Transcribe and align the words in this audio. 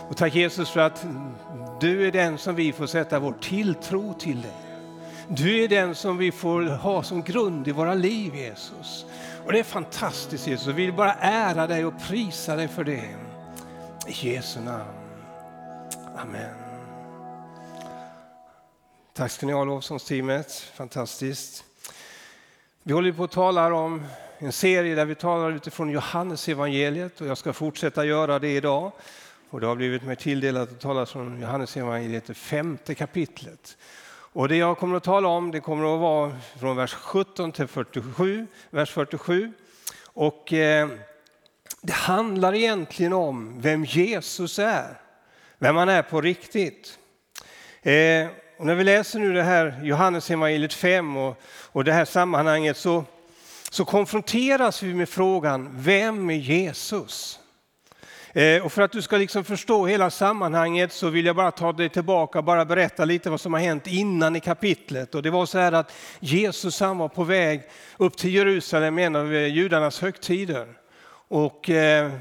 Och 0.10 0.18
tack 0.18 0.36
Jesus 0.36 0.70
för 0.70 0.80
att 0.80 1.06
du 1.80 2.08
är 2.08 2.12
den 2.12 2.38
som 2.38 2.56
vi 2.56 2.74
får 2.74 2.86
sätta 2.86 3.20
vår 3.20 3.34
tilltro 3.42 4.14
till 4.14 4.42
dig. 4.42 4.67
Du 5.30 5.64
är 5.64 5.68
den 5.68 5.96
som 5.96 6.18
vi 6.18 6.32
får 6.32 6.62
ha 6.62 7.04
som 7.04 7.24
grund 7.24 7.68
i 7.68 7.72
våra 7.72 7.94
liv 7.94 8.36
Jesus. 8.36 9.06
Och 9.46 9.52
det 9.52 9.60
är 9.60 9.64
fantastiskt 9.64 10.48
Jesus. 10.48 10.68
Vi 10.68 10.86
vill 10.86 10.94
bara 10.94 11.14
ära 11.14 11.68
dig 11.68 11.86
och 11.86 11.94
prisa 12.08 12.56
dig 12.56 12.68
för 12.68 12.84
det. 12.84 13.16
I 14.08 14.30
Jesu 14.30 14.60
namn. 14.60 14.94
Amen. 16.18 16.56
Tack 19.14 19.32
ska 19.32 19.46
ni 19.46 19.54
ha 19.54 19.64
lovsångsteamet. 19.64 20.52
Fantastiskt. 20.52 21.64
Vi 22.84 22.94
håller 22.94 23.12
på 23.12 23.24
att 23.24 23.32
tala 23.32 23.74
om 23.74 24.06
en 24.38 24.52
serie 24.52 24.96
där 24.96 25.06
vi 25.06 25.16
talar 25.16 25.52
utifrån 25.52 25.90
Johannes 25.90 26.50
evangeliet 26.50 27.22
och 27.22 27.28
jag 27.28 27.38
ska 27.38 27.54
fortsätta 27.54 28.06
göra 28.06 28.40
det 28.40 28.50
idag. 28.56 28.92
Och 29.50 29.60
det 29.60 29.68
har 29.68 29.76
blivit 29.76 30.04
mig 30.04 30.16
tilldelat 30.16 30.72
att 30.72 30.80
tala 30.80 31.06
från 31.06 31.42
Johannes 31.42 31.78
evangeliet, 31.78 32.28
det 32.28 32.34
femte 32.34 32.96
kapitlet. 32.96 33.78
Och 34.38 34.48
det 34.48 34.56
jag 34.56 34.78
kommer 34.78 34.98
att 34.98 35.04
tala 35.04 35.28
om 35.28 35.52
det 35.52 35.60
kommer 35.60 35.96
att 35.96 36.02
vara 36.02 36.38
från 36.60 36.78
vers 36.78 36.94
17 36.94 37.52
till 37.52 37.68
47, 37.68 38.48
vers 38.70 38.92
47. 38.92 39.52
Och 40.04 40.54
eh, 40.54 40.90
det 41.82 41.94
handlar 41.94 42.56
egentligen 42.56 43.14
om 43.14 43.62
vem 43.62 43.86
Jesus 43.86 44.60
är, 44.60 45.02
vem 45.58 45.76
han 45.76 45.90
är 45.90 46.02
på 46.02 46.22
riktigt. 46.22 47.00
Eh, 47.82 48.28
och 48.58 48.66
när 48.66 48.76
vi 48.76 48.84
läser 48.84 49.20
nu 49.20 49.34
det 49.34 49.44
här 49.44 49.80
Johannes 49.84 50.32
evangeliet 50.32 50.74
5 50.74 51.18
och, 51.18 51.42
och 51.72 51.84
det 51.84 51.94
här 51.94 52.06
sammanhanget 52.06 52.78
så, 52.78 53.04
så 53.70 53.86
konfronteras 53.86 54.84
vi 54.84 54.94
med 54.94 55.10
frågan, 55.10 55.70
vem 55.74 56.30
är 56.30 56.34
Jesus? 56.34 57.40
Eh, 58.38 58.66
och 58.66 58.72
för 58.72 58.82
att 58.82 58.92
du 58.92 59.02
ska 59.02 59.18
liksom 59.18 59.44
förstå 59.44 59.86
hela 59.86 60.10
sammanhanget 60.10 60.94
så 60.94 61.10
vill 61.10 61.26
jag 61.26 61.36
bara 61.36 61.52
ta 61.52 61.74
dig 61.74 61.90
tillbaka 61.90 62.40
och 62.40 62.46
bara 62.46 62.66
berätta 62.66 63.06
lite 63.06 63.30
vad 63.30 63.42
som 63.42 63.54
har 63.54 63.60
hänt 63.60 63.88
innan 63.88 64.36
i 64.36 64.40
kapitlet. 64.40 65.16
Och 65.16 65.24
det 65.24 65.30
var 65.30 65.46
så 65.46 65.60
här 65.60 65.72
att 65.72 65.94
Jesus 66.20 66.80
han 66.80 66.98
var 66.98 67.10
på 67.10 67.24
väg 67.24 67.62
upp 67.98 68.18
till 68.18 68.34
Jerusalem, 68.34 68.98
en 68.98 69.16
av 69.16 69.34
eh, 69.34 69.48
judarnas 69.48 70.02
högtider. 70.02 70.68
Och 71.28 71.70
eh, 71.70 72.12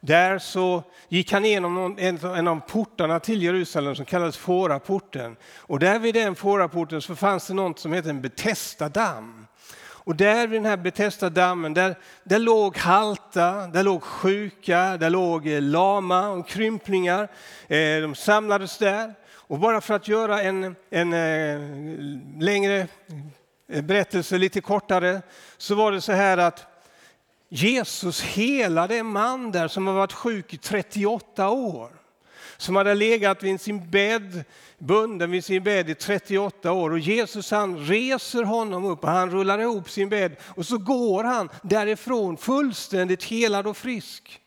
där 0.00 0.38
så 0.38 0.82
gick 1.08 1.32
han 1.32 1.44
igenom 1.44 1.96
en 1.98 2.48
av 2.48 2.60
portarna 2.60 3.20
till 3.20 3.42
Jerusalem 3.42 3.94
som 3.94 4.04
kallades 4.04 4.36
Fåraporten. 4.36 5.36
Och 5.56 5.78
där 5.78 5.98
vid 5.98 6.14
den 6.14 6.34
Fåraporten 6.34 7.02
så 7.02 7.16
fanns 7.16 7.46
det 7.46 7.54
något 7.54 7.78
som 7.78 7.92
heter 7.92 8.10
en 8.10 8.22
Betesda-damm. 8.22 9.43
Och 10.04 10.16
där 10.16 10.46
vid 10.46 10.60
den 10.60 10.66
här 10.66 10.76
Betesda-dammen, 10.76 11.74
där, 11.74 11.98
där 12.24 12.38
låg 12.38 12.76
halta, 12.76 13.66
där 13.66 13.82
låg 13.82 14.02
sjuka, 14.02 14.96
där 14.96 15.10
låg 15.10 15.48
eh, 15.48 15.62
lama 15.62 16.28
och 16.28 16.48
krymplingar. 16.48 17.28
Eh, 17.68 18.00
de 18.00 18.14
samlades 18.14 18.78
där. 18.78 19.14
Och 19.32 19.58
bara 19.58 19.80
för 19.80 19.94
att 19.94 20.08
göra 20.08 20.42
en, 20.42 20.76
en 20.90 21.12
eh, 21.12 21.60
längre 22.42 22.88
berättelse 23.66 24.38
lite 24.38 24.60
kortare 24.60 25.22
så 25.56 25.74
var 25.74 25.92
det 25.92 26.00
så 26.00 26.12
här 26.12 26.38
att 26.38 26.66
Jesus 27.48 28.22
helade 28.22 28.96
en 28.96 29.06
man 29.06 29.52
där 29.52 29.68
som 29.68 29.86
har 29.86 29.94
varit 29.94 30.12
sjuk 30.12 30.54
i 30.54 30.56
38 30.56 31.48
år. 31.48 31.90
Som 32.56 32.76
hade 32.76 32.94
legat 32.94 33.42
vid 33.42 33.60
sin 33.60 33.90
bädd, 33.90 34.44
bunden 34.78 35.30
vid 35.30 35.44
sin 35.44 35.62
bädd 35.62 35.90
i 35.90 35.94
38 35.94 36.72
år. 36.72 36.90
Och 36.90 36.98
Jesus 36.98 37.50
han 37.50 37.78
reser 37.78 38.42
honom 38.42 38.84
upp 38.84 39.04
och 39.04 39.10
han 39.10 39.30
rullar 39.30 39.58
ihop 39.58 39.90
sin 39.90 40.08
bädd 40.08 40.36
och 40.42 40.66
så 40.66 40.78
går 40.78 41.24
han 41.24 41.48
därifrån 41.62 42.36
fullständigt 42.36 43.24
helad 43.24 43.66
och 43.66 43.76
frisk. 43.76 44.40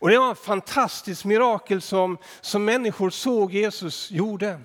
Och 0.00 0.10
det 0.10 0.18
var 0.18 0.32
ett 0.32 0.38
fantastiskt 0.38 1.24
mirakel 1.24 1.80
som, 1.80 2.18
som 2.40 2.64
människor 2.64 3.10
såg 3.10 3.54
Jesus 3.54 4.10
gjorde. 4.10 4.60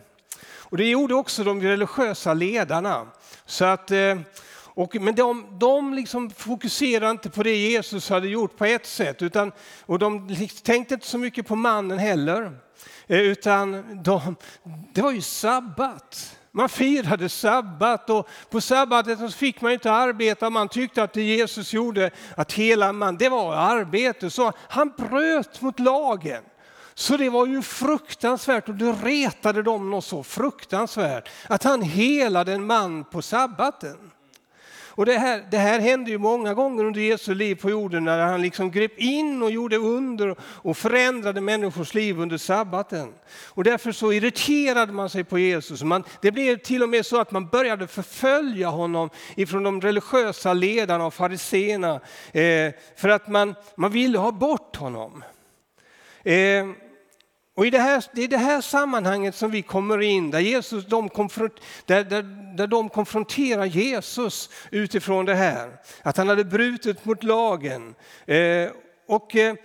Och 0.75 0.77
det 0.77 0.85
gjorde 0.85 1.16
också 1.16 1.43
de 1.43 1.61
religiösa 1.61 2.33
ledarna. 2.33 3.07
Så 3.45 3.66
att 3.66 3.91
eh, 3.91 4.17
och, 4.75 4.95
men 4.95 5.15
de, 5.15 5.57
de 5.59 5.93
liksom 5.93 6.29
fokuserade 6.29 7.11
inte 7.11 7.29
på 7.29 7.43
det 7.43 7.55
Jesus 7.55 8.09
hade 8.09 8.27
gjort 8.27 8.57
på 8.57 8.65
ett 8.65 8.85
sätt, 8.85 9.21
utan, 9.21 9.51
och 9.85 9.99
de 9.99 10.35
tänkte 10.63 10.93
inte 10.93 11.07
så 11.07 11.17
mycket 11.17 11.47
på 11.47 11.55
mannen 11.55 11.99
heller. 11.99 12.59
Eh, 13.07 13.19
utan 13.19 13.83
de, 14.03 14.35
det 14.93 15.01
var 15.01 15.11
ju 15.11 15.21
sabbat. 15.21 16.37
Man 16.51 16.69
firade 16.69 17.29
sabbat 17.29 18.09
och 18.09 18.27
på 18.49 18.61
sabbatet 18.61 19.35
fick 19.35 19.61
man 19.61 19.71
inte 19.71 19.91
arbeta. 19.91 20.49
Man 20.49 20.69
tyckte 20.69 21.03
att 21.03 21.13
det 21.13 21.21
Jesus 21.21 21.73
gjorde, 21.73 22.11
att 22.37 22.53
hela 22.53 22.93
man, 22.93 23.17
det 23.17 23.29
var 23.29 23.55
arbete. 23.55 24.29
Så 24.29 24.51
han 24.57 24.93
bröt 24.97 25.61
mot 25.61 25.79
lagen. 25.79 26.43
Så 26.93 27.17
det 27.17 27.29
var 27.29 27.45
ju 27.45 27.61
fruktansvärt 27.61 28.69
och 28.69 28.75
det 28.75 28.91
retade 28.91 29.63
dem 29.63 29.89
något 29.89 30.05
så 30.05 30.23
fruktansvärt 30.23 31.29
att 31.47 31.63
han 31.63 31.81
helade 31.81 32.53
en 32.53 32.65
man 32.65 33.03
på 33.03 33.21
sabbaten. 33.21 34.11
Och 34.97 35.06
det 35.06 35.17
här, 35.17 35.44
det 35.51 35.57
här 35.57 35.79
hände 35.79 36.11
ju 36.11 36.17
många 36.17 36.53
gånger 36.53 36.83
under 36.83 37.01
Jesu 37.01 37.33
liv 37.33 37.56
på 37.56 37.69
jorden 37.69 38.03
när 38.03 38.19
han 38.19 38.41
liksom 38.41 38.72
grep 38.72 39.00
in 39.00 39.44
och 39.44 39.51
gjorde 39.51 39.78
under 39.78 40.35
och 40.41 40.78
förändrade 40.78 41.41
människors 41.41 41.94
liv 41.94 42.19
under 42.19 42.38
sabbaten. 42.38 43.13
Och 43.47 43.63
därför 43.63 43.91
så 43.91 44.13
irriterade 44.13 44.94
man 44.94 45.09
sig 45.09 45.23
på 45.23 45.39
Jesus. 45.39 45.84
Man, 45.84 46.03
det 46.22 46.31
blev 46.31 46.57
till 46.57 46.84
och 46.84 46.89
med 46.89 47.05
så 47.05 47.19
att 47.19 47.31
man 47.31 47.47
började 47.47 47.88
förfölja 47.88 48.69
honom 48.69 49.09
ifrån 49.35 49.63
de 49.63 49.81
religiösa 49.81 50.53
ledarna 50.53 51.05
och 51.05 51.13
fariseerna 51.13 51.94
eh, 52.31 52.73
för 52.95 53.09
att 53.09 53.28
man, 53.28 53.55
man 53.75 53.91
ville 53.91 54.17
ha 54.17 54.31
bort 54.31 54.75
honom. 54.75 55.23
Eh, 56.23 56.66
och 57.55 57.66
i 57.66 57.69
det, 57.69 57.79
här, 57.79 58.03
det 58.13 58.23
är 58.23 58.27
det 58.27 58.38
här 58.38 58.61
sammanhanget 58.61 59.35
som 59.35 59.51
vi 59.51 59.61
kommer 59.61 60.01
in, 60.01 60.31
där, 60.31 60.39
Jesus, 60.39 60.85
de 60.85 61.09
där, 61.85 62.03
där, 62.03 62.23
där 62.57 62.67
de 62.67 62.89
konfronterar 62.89 63.66
Jesus 63.66 64.49
utifrån 64.71 65.25
det 65.25 65.35
här. 65.35 65.71
Att 66.01 66.17
han 66.17 66.29
hade 66.29 66.43
brutit 66.43 67.05
mot 67.05 67.23
lagen. 67.23 67.95
Eh, 68.25 68.69
och 69.07 69.35
eh, 69.35 69.55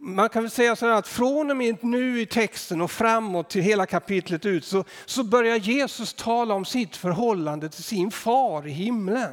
man 0.00 0.28
kan 0.28 0.42
väl 0.42 0.50
säga 0.50 0.76
så 0.76 0.86
här 0.86 0.92
att 0.92 1.08
från 1.08 1.50
och 1.50 1.56
med 1.56 1.84
nu 1.84 2.20
i 2.20 2.26
texten 2.26 2.80
och 2.80 2.90
framåt 2.90 3.50
till 3.50 3.62
hela 3.62 3.86
kapitlet 3.86 4.46
ut 4.46 4.64
så, 4.64 4.84
så 5.06 5.24
börjar 5.24 5.56
Jesus 5.56 6.14
tala 6.14 6.54
om 6.54 6.64
sitt 6.64 6.96
förhållande 6.96 7.68
till 7.68 7.84
sin 7.84 8.10
far 8.10 8.66
i 8.66 8.70
himlen 8.70 9.32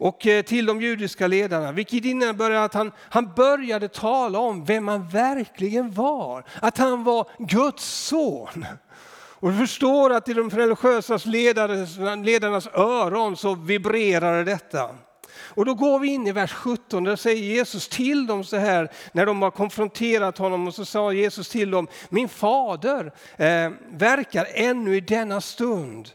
och 0.00 0.26
eh, 0.26 0.42
till 0.42 0.66
de 0.66 0.80
judiska 0.80 1.26
ledarna, 1.26 1.72
vilket 1.72 2.04
innebär 2.04 2.50
att 2.50 2.74
han, 2.74 2.92
han 2.98 3.34
började 3.34 3.88
tala 3.88 4.38
om 4.38 4.64
vem 4.64 4.88
han 4.88 5.08
verkligen 5.08 5.92
var. 5.92 6.44
Att 6.60 6.78
han 6.78 7.04
var 7.04 7.26
Guds 7.38 7.84
son. 7.84 8.66
Och 9.12 9.50
du 9.50 9.58
förstår 9.58 10.12
att 10.12 10.28
i 10.28 10.34
de 10.34 10.50
religiösa 10.50 11.18
ledarnas, 11.24 12.24
ledarnas 12.24 12.66
öron 12.66 13.36
så 13.36 13.54
vibrerade 13.54 14.44
detta. 14.44 14.90
Och 15.32 15.64
då 15.64 15.74
går 15.74 15.98
vi 15.98 16.08
in 16.08 16.26
i 16.26 16.32
vers 16.32 16.52
17, 16.52 17.04
där 17.04 17.16
säger 17.16 17.42
Jesus 17.42 17.88
till 17.88 18.26
dem 18.26 18.44
så 18.44 18.56
här, 18.56 18.90
när 19.12 19.26
de 19.26 19.42
har 19.42 19.50
konfronterat 19.50 20.38
honom, 20.38 20.66
och 20.66 20.74
så 20.74 20.84
sa 20.84 21.12
Jesus 21.12 21.48
till 21.48 21.70
dem, 21.70 21.88
min 22.08 22.28
fader 22.28 23.12
eh, 23.36 23.70
verkar 23.90 24.46
ännu 24.54 24.96
i 24.96 25.00
denna 25.00 25.40
stund. 25.40 26.08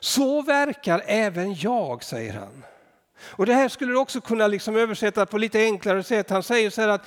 Så 0.00 0.42
verkar 0.42 1.02
även 1.06 1.54
jag, 1.54 2.04
säger 2.04 2.32
han. 2.32 2.64
Och 3.20 3.46
det 3.46 3.54
här 3.54 3.68
skulle 3.68 3.92
du 3.92 3.98
också 3.98 4.20
kunna 4.20 4.46
liksom 4.46 4.76
översätta 4.76 5.26
på 5.26 5.38
lite 5.38 5.58
enklare 5.60 6.02
sätt. 6.02 6.30
Han 6.30 6.42
säger 6.42 6.70
så 6.70 6.80
här 6.80 6.88
att 6.88 7.06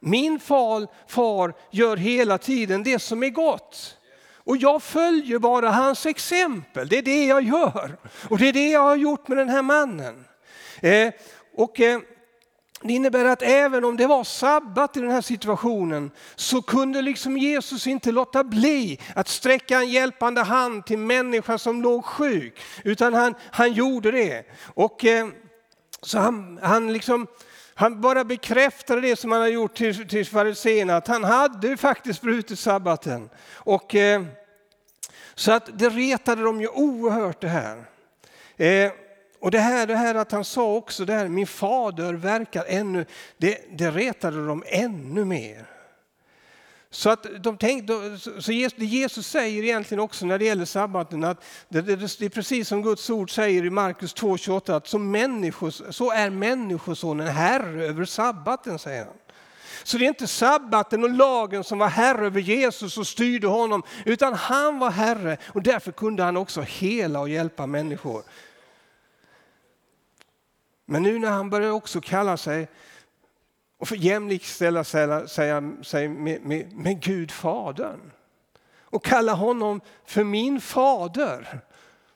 min 0.00 0.40
far, 0.40 0.86
far 1.06 1.54
gör 1.70 1.96
hela 1.96 2.38
tiden 2.38 2.82
det 2.82 2.98
som 2.98 3.22
är 3.22 3.30
gott. 3.30 3.96
Och 4.44 4.56
jag 4.56 4.82
följer 4.82 5.38
bara 5.38 5.70
hans 5.70 6.06
exempel. 6.06 6.88
Det 6.88 6.98
är 6.98 7.02
det 7.02 7.26
jag 7.26 7.42
gör. 7.42 7.96
Och 8.28 8.38
det 8.38 8.48
är 8.48 8.52
det 8.52 8.70
jag 8.70 8.80
har 8.80 8.96
gjort 8.96 9.28
med 9.28 9.38
den 9.38 9.48
här 9.48 9.62
mannen. 9.62 10.24
Eh, 10.80 11.12
och 11.56 11.80
eh, 11.80 12.00
det 12.82 12.92
innebär 12.92 13.24
att 13.24 13.42
även 13.42 13.84
om 13.84 13.96
det 13.96 14.06
var 14.06 14.24
sabbat 14.24 14.96
i 14.96 15.00
den 15.00 15.10
här 15.10 15.20
situationen 15.20 16.10
så 16.34 16.62
kunde 16.62 17.02
liksom 17.02 17.38
Jesus 17.38 17.86
inte 17.86 18.12
låta 18.12 18.44
bli 18.44 19.00
att 19.14 19.28
sträcka 19.28 19.78
en 19.78 19.88
hjälpande 19.88 20.40
hand 20.40 20.86
till 20.86 20.98
människa 20.98 21.58
som 21.58 21.82
låg 21.82 22.04
sjuk. 22.04 22.60
Utan 22.84 23.14
han, 23.14 23.34
han 23.50 23.72
gjorde 23.72 24.10
det. 24.10 24.44
Och, 24.74 25.04
eh, 25.04 25.28
så 26.02 26.18
han, 26.18 26.58
han, 26.62 26.92
liksom, 26.92 27.26
han 27.74 28.00
bara 28.00 28.24
bekräftade 28.24 29.00
det 29.00 29.16
som 29.16 29.32
han 29.32 29.40
hade 29.40 29.52
gjort 29.52 29.74
till, 29.74 30.08
till 30.08 30.26
fariséerna, 30.26 30.96
att 30.96 31.08
han 31.08 31.24
hade 31.24 31.76
faktiskt 31.76 32.22
brutit 32.22 32.58
sabbaten. 32.58 33.30
Och, 33.52 33.94
eh, 33.94 34.22
så 35.34 35.52
att 35.52 35.78
det 35.78 35.88
retade 35.88 36.42
dem 36.42 36.60
ju 36.60 36.68
oerhört 36.68 37.40
det 37.40 37.48
här. 37.48 37.84
Eh, 38.56 38.92
och 39.40 39.50
det 39.50 39.58
här, 39.58 39.86
det 39.86 39.96
här 39.96 40.14
att 40.14 40.32
han 40.32 40.44
sa 40.44 40.74
också 40.74 41.04
det 41.04 41.12
här, 41.12 41.28
min 41.28 41.46
fader 41.46 42.12
verkar 42.12 42.64
ännu, 42.68 43.04
det, 43.38 43.78
det 43.78 43.90
retade 43.90 44.46
dem 44.46 44.64
ännu 44.66 45.24
mer. 45.24 45.69
Så, 46.92 47.10
att 47.10 47.26
de 47.40 47.56
tänkte, 47.56 48.18
så 48.38 48.52
Jesus 48.52 49.26
säger 49.26 49.62
egentligen 49.62 50.00
också 50.00 50.26
när 50.26 50.38
det 50.38 50.44
gäller 50.44 50.64
sabbaten 50.64 51.24
att 51.24 51.44
det, 51.68 51.80
det, 51.80 51.96
det 51.96 52.24
är 52.24 52.28
precis 52.28 52.68
som 52.68 52.82
Guds 52.82 53.10
ord 53.10 53.34
säger 53.34 53.64
i 53.64 53.70
Markus 53.70 54.14
2.28 54.14 54.76
att 54.76 54.86
som 54.86 55.10
människos, 55.10 55.82
så 55.90 56.10
är 56.10 56.30
människosonen 56.30 57.26
herre 57.26 57.84
över 57.84 58.04
sabbaten, 58.04 58.78
säger 58.78 59.04
han. 59.04 59.14
Så 59.84 59.98
det 59.98 60.04
är 60.04 60.08
inte 60.08 60.26
sabbaten 60.26 61.04
och 61.04 61.10
lagen 61.10 61.64
som 61.64 61.78
var 61.78 61.88
herre 61.88 62.26
över 62.26 62.40
Jesus 62.40 62.98
och 62.98 63.06
styrde 63.06 63.46
honom, 63.46 63.82
utan 64.04 64.34
han 64.34 64.78
var 64.78 64.90
herre 64.90 65.36
och 65.46 65.62
därför 65.62 65.92
kunde 65.92 66.22
han 66.22 66.36
också 66.36 66.60
hela 66.60 67.20
och 67.20 67.28
hjälpa 67.28 67.66
människor. 67.66 68.22
Men 70.86 71.02
nu 71.02 71.18
när 71.18 71.30
han 71.30 71.50
börjar 71.50 71.70
också 71.70 72.00
kalla 72.00 72.36
sig 72.36 72.68
och 73.80 73.96
jämlikställa 73.96 74.84
sig, 74.84 76.08
med, 76.08 76.42
med, 76.42 76.72
med 76.72 77.00
Gud 77.02 77.30
Fadern 77.30 78.10
och 78.80 79.04
kalla 79.04 79.32
honom 79.32 79.80
för 80.06 80.24
min 80.24 80.60
fader 80.60 81.60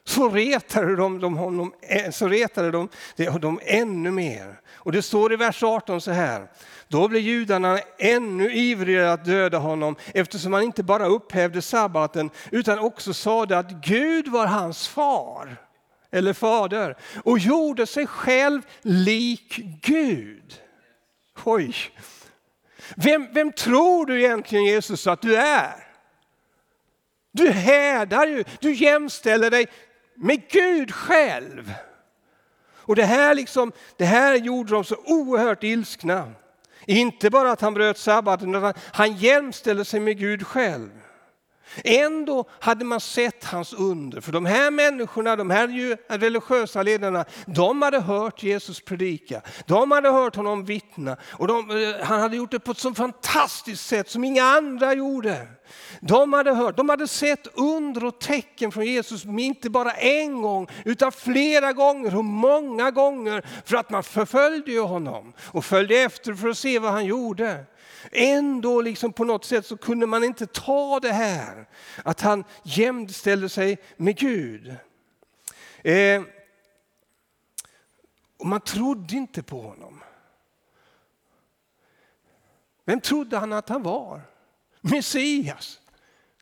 så 0.03 0.29
retade 0.29 0.95
de, 0.95 1.19
de 1.19 1.37
honom 1.37 1.73
eh, 1.81 2.11
så 2.11 2.27
retade 2.27 2.71
de, 2.71 2.89
de 3.41 3.59
ännu 3.63 4.11
mer. 4.11 4.59
Och 4.73 4.91
det 4.91 5.01
står 5.01 5.33
i 5.33 5.35
vers 5.35 5.63
18 5.63 6.01
så 6.01 6.11
här. 6.11 6.47
Då 6.87 7.07
blev 7.07 7.21
judarna 7.21 7.79
ännu 7.97 8.53
ivrigare 8.53 9.13
att 9.13 9.25
döda 9.25 9.57
honom 9.57 9.95
eftersom 10.13 10.53
han 10.53 10.63
inte 10.63 10.83
bara 10.83 11.05
upphävde 11.05 11.61
sabbaten 11.61 12.29
utan 12.51 12.79
också 12.79 13.13
sade 13.13 13.57
att 13.57 13.71
Gud 13.71 14.27
var 14.27 14.45
hans 14.45 14.87
far 14.87 15.57
eller 16.11 16.33
fader 16.33 16.97
och 17.23 17.39
gjorde 17.39 17.85
sig 17.85 18.07
själv 18.07 18.61
lik 18.81 19.59
Gud. 19.81 20.61
Oj! 21.43 21.75
Vem, 22.95 23.27
vem 23.33 23.51
tror 23.51 24.05
du 24.05 24.23
egentligen 24.23 24.65
Jesus 24.65 25.07
att 25.07 25.21
du 25.21 25.35
är? 25.35 25.87
Du 27.31 27.51
härdar 27.51 28.27
ju, 28.27 28.43
du 28.59 28.73
jämställer 28.73 29.51
dig 29.51 29.67
med 30.15 30.49
Gud 30.49 30.93
själv. 30.93 31.73
Och 32.85 32.95
det 32.95 33.05
här, 33.05 33.35
liksom, 33.35 33.71
det 33.97 34.05
här 34.05 34.35
gjorde 34.35 34.71
dem 34.71 34.83
så 34.83 34.95
oerhört 35.05 35.63
ilskna. 35.63 36.31
Inte 36.85 37.29
bara 37.29 37.51
att 37.51 37.61
han 37.61 37.73
bröt 37.73 37.97
sabbaten, 37.97 38.55
utan 38.55 38.73
han 38.77 39.13
jämställde 39.13 39.85
sig 39.85 39.99
med 39.99 40.17
Gud 40.19 40.47
själv. 40.47 41.04
Ändå 41.83 42.45
hade 42.59 42.85
man 42.85 42.99
sett 42.99 43.43
hans 43.43 43.73
under. 43.73 44.21
För 44.21 44.31
de 44.31 44.45
här 44.45 44.71
människorna, 44.71 45.35
de 45.35 45.49
här 45.49 45.97
religiösa 46.17 46.83
ledarna, 46.83 47.25
de 47.45 47.81
hade 47.81 47.99
hört 47.99 48.43
Jesus 48.43 48.81
predika. 48.81 49.41
De 49.65 49.91
hade 49.91 50.09
hört 50.09 50.35
honom 50.35 50.65
vittna. 50.65 51.17
Och 51.31 51.47
de, 51.47 51.71
eh, 51.71 52.05
han 52.05 52.19
hade 52.19 52.37
gjort 52.37 52.51
det 52.51 52.59
på 52.59 52.71
ett 52.71 52.77
så 52.77 52.93
fantastiskt 52.93 53.85
sätt 53.85 54.09
som 54.09 54.23
inga 54.23 54.43
andra 54.43 54.93
gjorde. 54.93 55.47
De 55.99 56.33
hade 56.33 56.53
hört, 56.53 56.77
de 56.77 56.89
hade 56.89 57.07
sett 57.07 57.47
under 57.53 58.05
och 58.05 58.19
tecken 58.19 58.71
från 58.71 58.85
Jesus, 58.85 59.25
inte 59.25 59.69
bara 59.69 59.91
en 59.91 60.41
gång 60.41 60.67
utan 60.85 61.11
flera 61.11 61.73
gånger 61.73 62.17
och 62.17 62.25
många 62.25 62.91
gånger. 62.91 63.45
För 63.65 63.77
att 63.77 63.89
man 63.89 64.03
förföljde 64.03 64.79
honom 64.79 65.33
och 65.39 65.65
följde 65.65 65.95
efter 65.95 66.33
för 66.33 66.49
att 66.49 66.57
se 66.57 66.79
vad 66.79 66.91
han 66.91 67.05
gjorde. 67.05 67.65
Ändå 68.11 68.81
liksom 68.81 69.13
på 69.13 69.23
något 69.23 69.45
sätt 69.45 69.65
så 69.65 69.77
kunde 69.77 70.05
man 70.05 70.23
inte 70.23 70.47
ta 70.47 70.99
det 70.99 71.11
här 71.11 71.67
att 72.03 72.21
han 72.21 72.43
jämställde 72.63 73.49
sig 73.49 73.77
med 73.97 74.17
Gud. 74.17 74.75
Eh, 75.83 76.23
och 78.37 78.45
man 78.45 78.61
trodde 78.61 79.15
inte 79.15 79.43
på 79.43 79.61
honom. 79.61 80.03
Vem 82.85 83.01
trodde 83.01 83.37
han 83.37 83.53
att 83.53 83.69
han 83.69 83.83
var? 83.83 84.21
Messias. 84.81 85.79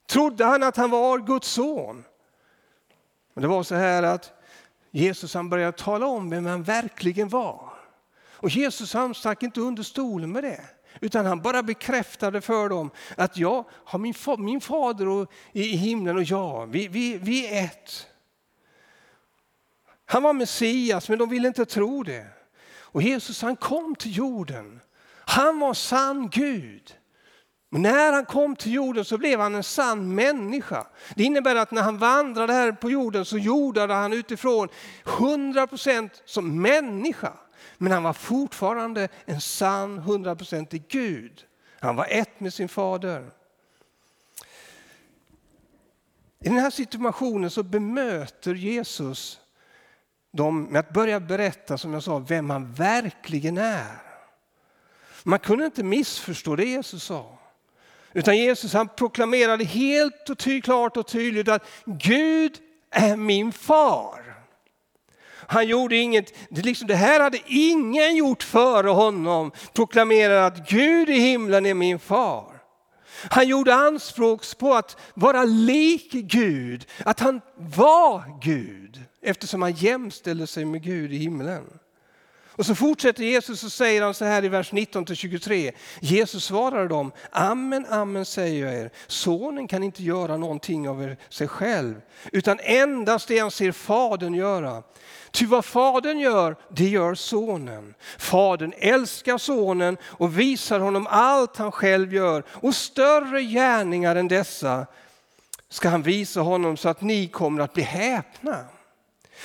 Trodde 0.06 0.46
han 0.46 0.64
att 0.64 0.78
han 0.78 0.90
var 0.90 1.20
Guds 1.20 1.48
son? 1.48 2.04
Men 3.34 3.42
det 3.42 3.48
var 3.48 3.64
så 3.64 3.76
här 3.76 4.04
att 4.04 4.34
Jesus 4.92 5.34
han 5.34 5.50
började 5.50 5.78
tala 5.78 6.06
om 6.06 6.30
vem 6.30 6.46
han 6.46 6.64
verkligen 6.64 7.30
var. 7.30 7.74
Och 8.16 8.50
Jesus 8.50 8.94
han 8.94 9.16
stack 9.16 9.44
inte 9.44 9.62
under 9.62 9.84
stolen 9.84 10.32
med 10.32 10.44
det. 10.44 10.62
Utan 11.02 11.26
han 11.26 11.42
bara 11.42 11.64
bekräftade 11.64 12.42
för 12.42 12.70
dem 12.70 12.92
att 13.18 13.38
jag 13.38 13.66
har 13.70 14.00
min, 14.00 14.14
min 14.38 14.62
fader 14.62 15.08
och, 15.08 15.32
i, 15.52 15.64
i 15.64 15.76
himlen 15.76 16.18
och 16.18 16.24
jag, 16.24 16.68
vi, 16.68 16.88
vi, 16.88 17.18
vi 17.18 17.48
är 17.48 17.64
ett. 17.66 18.08
Han 20.06 20.24
var 20.24 20.34
Messias 20.34 21.10
men 21.10 21.20
de 21.20 21.30
ville 21.30 21.48
inte 21.48 21.66
tro 21.66 22.04
det. 22.04 22.28
Och 22.76 23.02
Jesus 23.02 23.42
han 23.42 23.56
kom 23.56 23.96
till 23.96 24.18
jorden. 24.18 24.80
Han 25.26 25.60
var 25.60 25.74
sann 25.74 26.30
Gud. 26.30 26.96
Men 27.74 27.82
när 27.82 28.14
han 28.14 28.26
kom 28.26 28.56
till 28.56 28.74
jorden 28.74 29.06
så 29.06 29.18
blev 29.18 29.40
han 29.40 29.56
en 29.56 29.64
sann 29.64 30.16
människa. 30.16 30.88
Det 31.16 31.24
innebär 31.24 31.56
att 31.56 31.72
när 31.72 31.82
han 31.82 31.98
vandrade 31.98 32.54
här 32.54 32.72
på 32.72 32.90
jorden 32.90 33.26
så 33.26 33.38
jordade 33.38 33.94
han 33.94 34.14
utifrån 34.14 34.70
100% 35.04 36.10
som 36.26 36.62
människa. 36.62 37.34
Men 37.78 37.92
han 37.92 38.04
var 38.04 38.14
fortfarande 38.14 39.08
en 39.26 39.42
sann 39.42 39.98
hundraprocentig 39.98 40.84
Gud. 40.88 41.46
Han 41.80 41.96
var 41.96 42.08
ett 42.10 42.40
med 42.40 42.54
sin 42.54 42.70
fader. 42.70 43.32
I 46.40 46.50
den 46.50 46.58
här 46.58 46.70
situationen 46.70 47.50
så 47.50 47.64
bemöter 47.64 48.54
Jesus 48.54 49.40
dem 50.32 50.64
med 50.64 50.80
att 50.80 50.94
börja 50.94 51.20
berätta, 51.20 51.78
som 51.78 51.94
jag 51.94 52.04
sa, 52.04 52.20
vem 52.20 52.50
han 52.50 52.74
verkligen 52.74 53.58
är. 53.58 53.98
Man 55.24 55.40
kunde 55.40 55.66
inte 55.66 55.84
missförstå 55.84 56.56
det 56.56 56.66
Jesus 56.66 57.04
sa. 57.04 57.38
Utan 58.14 58.38
Jesus 58.38 58.74
han 58.74 58.88
proklamerade 58.88 59.64
helt 59.64 60.30
och 60.30 60.38
ty, 60.38 60.62
klart 60.62 60.98
och 60.98 61.08
tydligt 61.08 61.48
att 61.48 61.66
Gud 61.86 62.58
är 62.90 63.18
min 63.18 63.52
far. 63.52 64.33
Han 65.48 65.68
gjorde 65.68 65.96
inget, 65.96 66.34
det, 66.50 66.62
liksom, 66.62 66.88
det 66.88 66.96
här 66.96 67.20
hade 67.20 67.40
ingen 67.48 68.16
gjort 68.16 68.44
före 68.44 68.90
honom, 68.90 69.52
proklamerar 69.74 70.48
att 70.48 70.70
Gud 70.70 71.10
i 71.10 71.20
himlen 71.20 71.66
är 71.66 71.74
min 71.74 72.00
far. 72.00 72.54
Han 73.30 73.48
gjorde 73.48 73.76
anspråk 73.76 74.58
på 74.58 74.74
att 74.74 74.98
vara 75.14 75.44
lik 75.44 76.12
Gud, 76.12 76.86
att 77.06 77.20
han 77.20 77.42
var 77.56 78.40
Gud 78.42 79.02
eftersom 79.22 79.62
han 79.62 79.72
jämställde 79.72 80.48
sig 80.48 80.66
med 80.66 80.84
Gud 80.84 81.14
i 81.14 81.18
himlen. 81.18 81.64
Och 82.56 82.66
så 82.66 82.76
fortsätter 82.76 83.24
Jesus 83.24 83.64
och 83.64 83.72
säger 83.72 84.02
han 84.02 84.14
så 84.14 84.26
här 84.26 84.46
i 84.46 84.48
vers 84.48 84.72
19-23. 84.72 85.72
Jesus 86.00 86.46
svarade 86.46 86.88
dem, 86.88 87.12
amen, 87.32 87.86
amen 87.90 88.26
säger 88.26 88.66
jag 88.66 88.76
er, 88.76 88.92
sonen 89.08 89.68
kan 89.68 89.84
inte 89.84 90.04
göra 90.04 90.38
någonting 90.38 90.90
av 90.90 91.16
sig 91.30 91.48
själv, 91.48 92.02
utan 92.32 92.60
endast 92.60 93.28
det 93.28 93.40
han 93.40 93.52
ser 93.52 93.72
fadern 93.72 94.34
göra. 94.34 94.84
Ty 95.32 95.46
vad 95.46 95.66
fadern 95.66 96.20
gör, 96.20 96.56
det 96.70 96.88
gör 96.90 97.16
sonen. 97.16 97.94
Fadern 98.18 98.74
älskar 98.78 99.38
sonen 99.38 99.98
och 100.04 100.40
visar 100.40 100.80
honom 100.80 101.08
allt 101.10 101.58
han 101.58 101.72
själv 101.72 102.14
gör 102.14 102.44
och 102.50 102.76
större 102.76 103.42
gärningar 103.42 104.16
än 104.16 104.28
dessa 104.28 104.88
ska 105.70 105.90
han 105.90 106.02
visa 106.02 106.42
honom 106.42 106.78
så 106.78 106.90
att 106.90 107.02
ni 107.02 107.28
kommer 107.28 107.62
att 107.62 107.74
bli 107.74 107.84
häpna. 107.84 108.66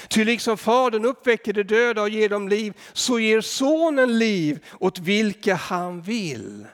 Ty 0.09 0.25
liksom 0.25 0.57
Fadern 0.57 1.05
uppväcker 1.05 1.53
de 1.53 1.63
döda 1.63 2.03
och 2.03 2.09
ger 2.09 2.29
dem 2.29 2.49
liv, 2.49 2.73
så 2.93 3.19
ger 3.19 3.41
Sonen 3.41 4.19
liv 4.19 4.65
åt 4.81 4.99
vilka 4.99 5.55
han 5.55 6.01
vill. 6.01 6.67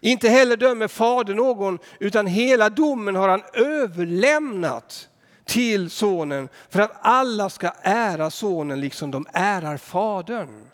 Inte 0.00 0.28
heller 0.28 0.56
dömer 0.56 0.88
Fadern 0.88 1.36
någon, 1.36 1.78
utan 2.00 2.26
hela 2.26 2.70
domen 2.70 3.16
har 3.16 3.28
han 3.28 3.42
överlämnat 3.52 5.08
till 5.44 5.90
Sonen 5.90 6.48
för 6.70 6.80
att 6.80 6.98
alla 7.00 7.50
ska 7.50 7.72
ära 7.82 8.30
Sonen 8.30 8.80
liksom 8.80 9.10
de 9.10 9.26
ärar 9.32 9.76
Fadern. 9.76 10.70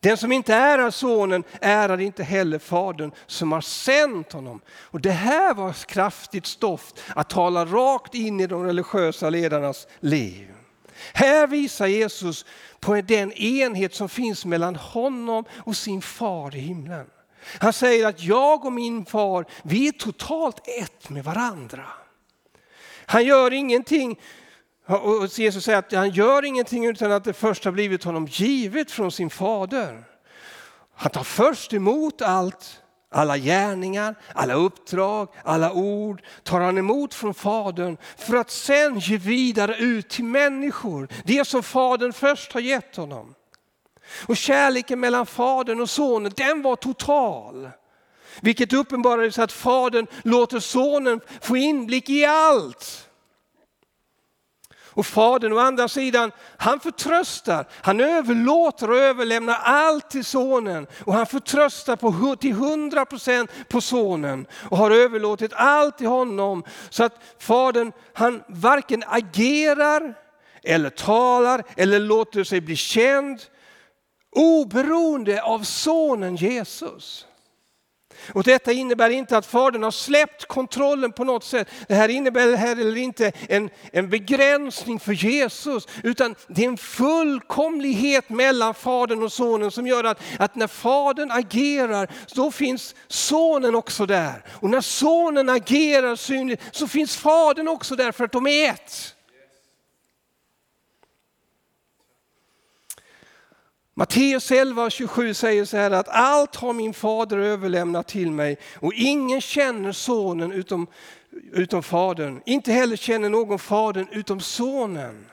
Den 0.00 0.16
som 0.16 0.32
inte 0.32 0.54
ärar 0.54 0.90
Sonen 0.90 1.44
ärar 1.60 2.00
inte 2.00 2.22
heller 2.22 2.58
Fadern 2.58 3.10
som 3.26 3.52
har 3.52 3.60
sänt 3.60 4.32
honom. 4.32 4.60
Och 4.68 5.00
det 5.00 5.10
här 5.10 5.54
var 5.54 5.72
kraftigt 5.86 6.46
stoft 6.46 7.02
att 7.14 7.30
tala 7.30 7.64
rakt 7.64 8.14
in 8.14 8.40
i 8.40 8.46
de 8.46 8.64
religiösa 8.64 9.30
ledarnas 9.30 9.86
liv. 10.00 10.54
Här 11.12 11.46
visar 11.46 11.86
Jesus 11.86 12.44
på 12.80 12.94
den 12.94 13.32
enhet 13.32 13.94
som 13.94 14.08
finns 14.08 14.44
mellan 14.44 14.76
honom 14.76 15.44
och 15.56 15.76
sin 15.76 16.02
far 16.02 16.56
i 16.56 16.58
himlen. 16.58 17.06
Han 17.58 17.72
säger 17.72 18.06
att 18.06 18.22
jag 18.22 18.64
och 18.64 18.72
min 18.72 19.06
far, 19.06 19.46
vi 19.62 19.88
är 19.88 19.92
totalt 19.92 20.68
ett 20.68 21.10
med 21.10 21.24
varandra. 21.24 21.86
Han 23.06 23.24
gör 23.24 23.52
ingenting, 23.52 24.20
och 24.86 25.38
Jesus 25.38 25.64
säger 25.64 25.78
att 25.78 25.92
han 25.92 26.10
gör 26.10 26.44
ingenting 26.44 26.86
utan 26.86 27.12
att 27.12 27.24
det 27.24 27.32
först 27.32 27.64
har 27.64 27.72
blivit 27.72 28.04
honom 28.04 28.26
givet 28.26 28.90
från 28.90 29.12
sin 29.12 29.30
fader. 29.30 30.04
Han 30.94 31.10
tar 31.10 31.24
först 31.24 31.72
emot 31.72 32.22
allt, 32.22 32.80
alla 33.14 33.38
gärningar, 33.38 34.14
alla 34.34 34.54
uppdrag, 34.54 35.28
alla 35.44 35.72
ord 35.72 36.22
tar 36.42 36.60
han 36.60 36.78
emot 36.78 37.14
från 37.14 37.34
Fadern 37.34 37.96
för 38.16 38.36
att 38.36 38.50
sen 38.50 38.98
ge 38.98 39.16
vidare 39.16 39.76
ut 39.76 40.08
till 40.08 40.24
människor 40.24 41.08
det 41.24 41.46
som 41.46 41.62
Fadern 41.62 42.12
först 42.12 42.52
har 42.52 42.60
gett 42.60 42.96
honom. 42.96 43.34
Och 44.26 44.36
kärleken 44.36 45.00
mellan 45.00 45.26
Fadern 45.26 45.80
och 45.80 45.90
Sonen, 45.90 46.32
den 46.36 46.62
var 46.62 46.76
total. 46.76 47.70
Vilket 48.40 48.72
uppenbarades 48.72 49.38
att 49.38 49.52
Fadern 49.52 50.06
låter 50.22 50.60
Sonen 50.60 51.20
få 51.40 51.56
inblick 51.56 52.10
i 52.10 52.24
allt. 52.24 53.08
Och 54.94 55.06
Fadern 55.06 55.52
å 55.52 55.58
andra 55.58 55.88
sidan, 55.88 56.32
han 56.56 56.80
förtröstar, 56.80 57.66
han 57.82 58.00
överlåter 58.00 58.90
och 58.90 58.96
överlämnar 58.96 59.58
allt 59.62 60.10
till 60.10 60.24
Sonen. 60.24 60.86
Och 61.04 61.14
han 61.14 61.26
förtröstar 61.26 61.96
på, 61.96 62.36
till 62.36 62.52
hundra 62.52 63.04
procent 63.04 63.50
på 63.68 63.80
Sonen 63.80 64.46
och 64.70 64.76
har 64.76 64.90
överlåtit 64.90 65.52
allt 65.54 65.98
till 65.98 66.06
honom. 66.06 66.64
Så 66.90 67.04
att 67.04 67.20
Fadern, 67.38 67.92
han 68.12 68.42
varken 68.48 69.04
agerar 69.06 70.14
eller 70.62 70.90
talar 70.90 71.64
eller 71.76 71.98
låter 71.98 72.44
sig 72.44 72.60
bli 72.60 72.76
känd 72.76 73.40
oberoende 74.32 75.42
av 75.42 75.62
Sonen 75.62 76.36
Jesus. 76.36 77.26
Och 78.32 78.42
detta 78.42 78.72
innebär 78.72 79.10
inte 79.10 79.36
att 79.36 79.46
Fadern 79.46 79.82
har 79.82 79.90
släppt 79.90 80.44
kontrollen 80.44 81.12
på 81.12 81.24
något 81.24 81.44
sätt. 81.44 81.68
Det 81.88 81.94
här 81.94 82.08
innebär 82.08 82.56
heller 82.56 82.96
inte 82.96 83.32
en, 83.48 83.70
en 83.92 84.10
begränsning 84.10 85.00
för 85.00 85.12
Jesus, 85.12 85.88
utan 86.02 86.34
det 86.48 86.64
är 86.64 86.68
en 86.68 86.76
fullkomlighet 86.76 88.28
mellan 88.28 88.74
Fadern 88.74 89.22
och 89.22 89.32
Sonen 89.32 89.70
som 89.70 89.86
gör 89.86 90.04
att, 90.04 90.20
att 90.38 90.54
när 90.54 90.66
Fadern 90.66 91.30
agerar, 91.30 92.10
då 92.34 92.50
finns 92.50 92.94
Sonen 93.08 93.74
också 93.74 94.06
där. 94.06 94.44
Och 94.50 94.70
när 94.70 94.80
Sonen 94.80 95.48
agerar 95.48 96.16
synligt 96.16 96.62
så 96.72 96.88
finns 96.88 97.16
Fadern 97.16 97.68
också 97.68 97.96
där 97.96 98.12
för 98.12 98.24
att 98.24 98.32
de 98.32 98.46
är 98.46 98.70
ett. 98.70 99.13
Matteus 103.96 104.50
11 104.50 104.84
och 104.84 104.92
27 104.92 105.34
säger 105.34 105.64
så 105.64 105.76
här 105.76 105.90
att 105.90 106.08
allt 106.08 106.56
har 106.56 106.72
min 106.72 106.94
fader 106.94 107.38
överlämnat 107.38 108.08
till 108.08 108.30
mig 108.30 108.58
och 108.74 108.92
ingen 108.94 109.40
känner 109.40 109.92
sonen 109.92 110.52
utom, 110.52 110.86
utom 111.52 111.82
fadern. 111.82 112.42
Inte 112.46 112.72
heller 112.72 112.96
känner 112.96 113.28
någon 113.28 113.58
fadern 113.58 114.08
utom 114.12 114.40
sonen. 114.40 115.26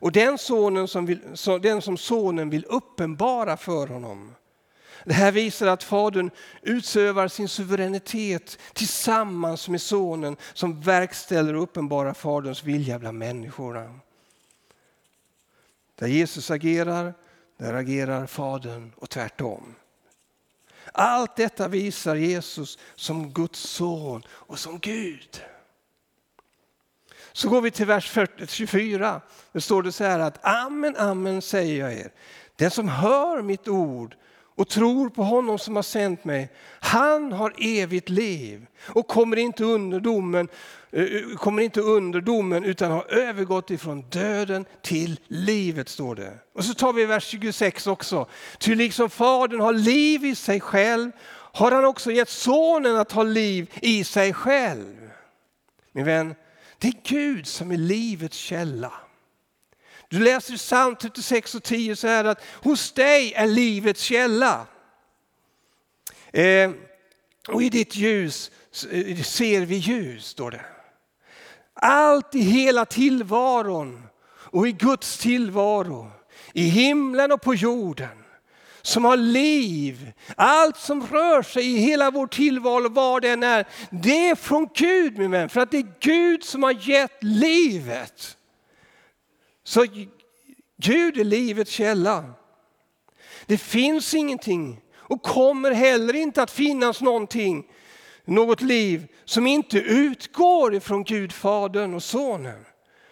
Och 0.00 0.12
den, 0.12 0.38
sonen 0.38 0.88
som 0.88 1.06
vill, 1.06 1.20
den 1.62 1.82
som 1.82 1.96
sonen 1.96 2.50
vill 2.50 2.64
uppenbara 2.64 3.56
för 3.56 3.86
honom. 3.86 4.34
Det 5.04 5.14
här 5.14 5.32
visar 5.32 5.66
att 5.66 5.82
fadern 5.82 6.30
utövar 6.62 7.28
sin 7.28 7.48
suveränitet 7.48 8.58
tillsammans 8.72 9.68
med 9.68 9.82
sonen 9.82 10.36
som 10.54 10.80
verkställer 10.80 11.54
och 11.54 11.62
uppenbarar 11.62 12.14
faderns 12.14 12.64
vilja 12.64 12.98
bland 12.98 13.18
människorna. 13.18 13.94
Där 15.94 16.06
Jesus 16.06 16.50
agerar 16.50 17.14
där 17.58 17.74
agerar 17.74 18.26
Fadern 18.26 18.92
och 18.96 19.10
tvärtom. 19.10 19.74
Allt 20.92 21.36
detta 21.36 21.68
visar 21.68 22.16
Jesus 22.16 22.78
som 22.94 23.32
Guds 23.32 23.60
son 23.60 24.22
och 24.30 24.58
som 24.58 24.78
Gud. 24.78 25.42
Så 27.32 27.48
går 27.48 27.60
vi 27.60 27.70
till 27.70 27.86
vers 27.86 28.18
24. 28.48 29.20
Där 29.52 29.60
står 29.60 29.82
det 29.82 29.92
så 29.92 30.04
här 30.04 30.18
att 30.18 30.44
amen, 30.44 30.96
amen 30.96 31.42
säger 31.42 31.80
jag 31.80 31.92
er. 31.92 32.12
Den 32.56 32.70
som 32.70 32.88
hör 32.88 33.42
mitt 33.42 33.68
ord 33.68 34.16
och 34.58 34.68
tror 34.68 35.08
på 35.10 35.22
honom 35.22 35.58
som 35.58 35.76
har 35.76 35.82
sänt 35.82 36.24
mig, 36.24 36.52
han 36.80 37.32
har 37.32 37.54
evigt 37.58 38.08
liv 38.08 38.66
och 38.80 39.08
kommer 39.08 39.36
inte 39.36 39.64
under 39.64 40.00
domen, 40.00 40.48
Eh, 40.90 41.02
eh, 41.02 41.36
kommer 41.36 41.62
inte 41.62 41.80
under 41.80 42.20
domen 42.20 42.64
utan 42.64 42.90
har 42.90 43.12
övergått 43.12 43.70
ifrån 43.70 44.04
döden 44.10 44.64
till 44.82 45.20
livet 45.26 45.88
står 45.88 46.14
det. 46.14 46.38
Och 46.54 46.64
så 46.64 46.74
tar 46.74 46.92
vi 46.92 47.04
vers 47.04 47.24
26 47.24 47.86
också. 47.86 48.26
Ty 48.58 48.74
liksom 48.74 49.10
fadern 49.10 49.60
har 49.60 49.72
liv 49.72 50.24
i 50.24 50.34
sig 50.34 50.60
själv 50.60 51.10
har 51.52 51.72
han 51.72 51.84
också 51.84 52.10
gett 52.10 52.28
sonen 52.28 52.96
att 52.96 53.12
ha 53.12 53.22
liv 53.22 53.70
i 53.82 54.04
sig 54.04 54.32
själv. 54.32 55.10
Min 55.92 56.04
vän, 56.04 56.34
det 56.78 56.88
är 56.88 56.94
Gud 57.04 57.46
som 57.46 57.70
är 57.70 57.76
livets 57.76 58.36
källa. 58.36 58.92
Du 60.08 60.18
läser 60.18 60.54
i 60.54 60.56
psalm 60.56 60.96
36 60.96 61.54
och 61.54 61.62
10 61.62 61.96
så 61.96 62.06
här 62.06 62.24
att 62.24 62.42
hos 62.44 62.92
dig 62.92 63.32
är 63.34 63.46
livets 63.46 64.02
källa. 64.02 64.66
Eh, 66.32 66.70
och 67.48 67.62
i 67.62 67.68
ditt 67.68 67.96
ljus 67.96 68.50
eh, 68.90 69.22
ser 69.22 69.60
vi 69.60 69.76
ljus, 69.76 70.26
står 70.26 70.50
det. 70.50 70.64
Allt 71.80 72.34
i 72.34 72.40
hela 72.40 72.84
tillvaron 72.84 74.02
och 74.28 74.68
i 74.68 74.72
Guds 74.72 75.18
tillvaro, 75.18 76.10
i 76.52 76.62
himlen 76.62 77.32
och 77.32 77.42
på 77.42 77.54
jorden, 77.54 78.24
som 78.82 79.04
har 79.04 79.16
liv, 79.16 80.12
allt 80.36 80.76
som 80.76 81.06
rör 81.06 81.42
sig 81.42 81.66
i 81.66 81.78
hela 81.78 82.10
vår 82.10 82.26
tillvaro, 82.26 82.88
var 82.88 83.20
den 83.20 83.42
är, 83.42 83.66
det 83.90 84.28
är 84.28 84.34
från 84.34 84.68
Gud 84.74 85.18
min 85.18 85.30
vän, 85.30 85.48
för 85.48 85.60
att 85.60 85.70
det 85.70 85.78
är 85.78 85.92
Gud 86.00 86.44
som 86.44 86.62
har 86.62 86.88
gett 86.88 87.22
livet. 87.22 88.36
Så 89.64 89.86
Gud 90.76 91.18
är 91.18 91.24
livets 91.24 91.70
källa. 91.70 92.24
Det 93.46 93.58
finns 93.58 94.14
ingenting 94.14 94.80
och 94.96 95.22
kommer 95.22 95.70
heller 95.70 96.14
inte 96.14 96.42
att 96.42 96.50
finnas 96.50 97.00
någonting, 97.00 97.64
något 98.34 98.60
liv 98.60 99.06
som 99.24 99.46
inte 99.46 99.78
utgår 99.78 100.74
ifrån 100.74 101.04
Gud 101.04 101.32
Fadern 101.32 101.94
och 101.94 102.02
Sonen. 102.02 102.64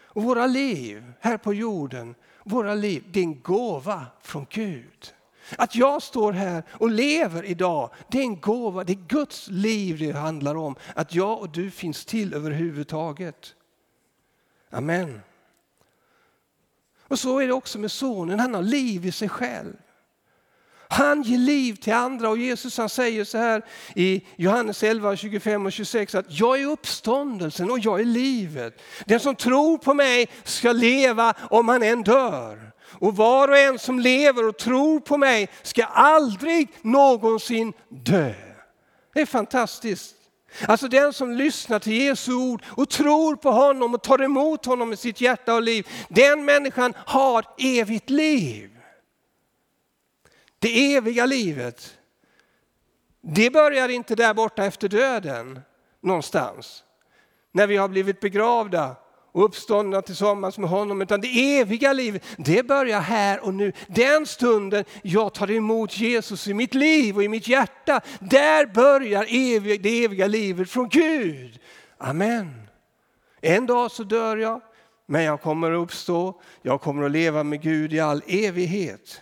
Och 0.04 0.23
våra 0.23 0.46
liv 0.46 1.12
här 1.20 1.37
på 1.37 1.54
jorden, 1.54 2.14
våra 2.44 2.75
liv, 2.75 3.04
det 3.11 3.20
är 3.20 3.25
en 3.25 3.42
gåva 3.42 4.06
från 4.23 4.46
Gud. 4.50 5.14
Att 5.58 5.75
jag 5.75 6.02
står 6.02 6.32
här 6.32 6.62
och 6.73 6.90
lever 6.90 7.44
idag, 7.44 7.90
det 8.11 8.18
är 8.18 8.23
en 8.23 8.40
gåva, 8.40 8.85
det 8.85 8.92
är 8.92 9.08
Guds 9.08 9.49
liv 9.49 9.99
det 9.99 10.12
handlar 10.12 10.54
om. 10.54 10.76
Att 10.94 11.14
jag 11.14 11.40
och 11.40 11.50
du 11.50 11.70
finns 11.70 12.04
till 12.04 12.35
överhuvudtaget. 12.35 13.54
Amen. 14.70 15.20
Och 17.08 17.18
så 17.18 17.38
är 17.38 17.46
det 17.46 17.52
också 17.52 17.78
med 17.78 17.90
sonen, 17.90 18.40
han 18.40 18.54
har 18.54 18.62
liv 18.62 19.06
i 19.06 19.12
sig 19.12 19.28
själv. 19.28 19.76
Han 20.88 21.23
ger 21.23 21.38
liv 21.38 21.75
till 21.75 21.93
andra 21.93 22.28
och 22.28 22.38
Jesus 22.38 22.78
han 22.78 22.88
säger 22.88 23.25
så 23.25 23.38
här 23.38 23.64
i 23.95 24.23
Johannes 24.37 24.83
11, 24.83 25.16
25 25.16 25.66
och 25.66 25.73
26 25.73 26.14
att 26.14 26.26
jag 26.28 26.61
är 26.61 26.66
uppståndelsen 26.66 27.71
och 27.71 27.78
jag 27.78 28.00
är 28.00 28.05
livet. 28.05 28.83
Den 29.05 29.21
som 29.21 29.37
tror 29.37 29.78
på 29.78 29.95
mig 29.95 30.28
ska 30.45 30.73
leva 30.73 31.35
om 31.50 31.69
han 31.69 31.83
än 31.83 32.02
dör. 32.02 32.73
Och 32.99 33.16
var 33.16 33.49
och 33.49 33.59
en 33.59 33.78
som 33.78 34.00
lever 34.00 34.49
och 34.49 34.57
tror 34.57 35.00
på 35.00 35.16
mig 35.16 35.49
ska 35.62 35.85
aldrig 35.85 36.69
någonsin 36.83 37.73
dö. 37.88 38.35
Det 39.14 39.21
är 39.21 39.26
fantastiskt. 39.26 40.14
Alltså 40.69 40.88
den 40.88 41.12
som 41.12 41.33
lyssnar 41.33 41.78
till 41.78 41.93
Jesu 41.93 42.33
ord 42.33 42.62
och 42.66 42.88
tror 42.88 43.37
på 43.37 43.50
honom 43.50 43.95
och 43.95 44.02
tar 44.02 44.23
emot 44.23 44.66
honom 44.66 44.93
i 44.93 44.97
sitt 44.97 45.21
hjärta 45.21 45.55
och 45.55 45.62
liv. 45.62 45.88
Den 46.09 46.45
människan 46.45 46.95
har 46.97 47.45
evigt 47.59 48.11
liv. 48.11 48.75
Det 50.66 50.94
eviga 50.94 51.26
livet. 51.26 51.99
Det 53.20 53.50
börjar 53.50 53.88
inte 53.88 54.14
där 54.14 54.35
borta 54.35 54.64
efter 54.64 54.88
döden 54.88 55.61
någonstans. 56.02 56.85
När 57.52 57.66
vi 57.66 57.76
har 57.76 57.88
blivit 57.88 58.20
begravda 58.20 58.96
och 59.32 59.44
uppståndna 59.44 60.02
tillsammans 60.02 60.58
med 60.58 60.70
honom. 60.70 61.02
Utan 61.02 61.20
det 61.20 61.58
eviga 61.58 61.92
livet, 61.92 62.23
det 62.38 62.66
börjar 62.66 63.00
här 63.00 63.44
och 63.44 63.54
nu. 63.54 63.73
Den 63.88 64.26
stunden 64.26 64.85
jag 65.02 65.35
tar 65.35 65.50
emot 65.50 65.99
Jesus 65.99 66.49
i 66.49 66.54
mitt 66.54 66.75
liv 66.75 67.16
och 67.16 67.25
i 67.25 67.28
mitt 67.28 67.49
hjärta, 67.49 68.00
där 68.20 68.66
börjar 68.66 69.26
evig, 69.28 69.82
det 69.82 70.04
eviga 70.04 70.26
livet 70.26 70.70
från 70.70 70.88
Gud. 70.88 71.61
Amen. 71.99 72.68
En 73.40 73.66
dag 73.66 73.90
så 73.90 74.02
dör 74.02 74.37
jag, 74.37 74.61
men 75.06 75.23
jag 75.23 75.40
kommer 75.40 75.73
att 75.73 75.82
uppstå. 75.82 76.40
Jag 76.62 76.80
kommer 76.80 77.02
att 77.02 77.11
leva 77.11 77.42
med 77.42 77.62
Gud 77.62 77.92
i 77.92 78.00
all 78.00 78.23
evighet. 78.26 79.20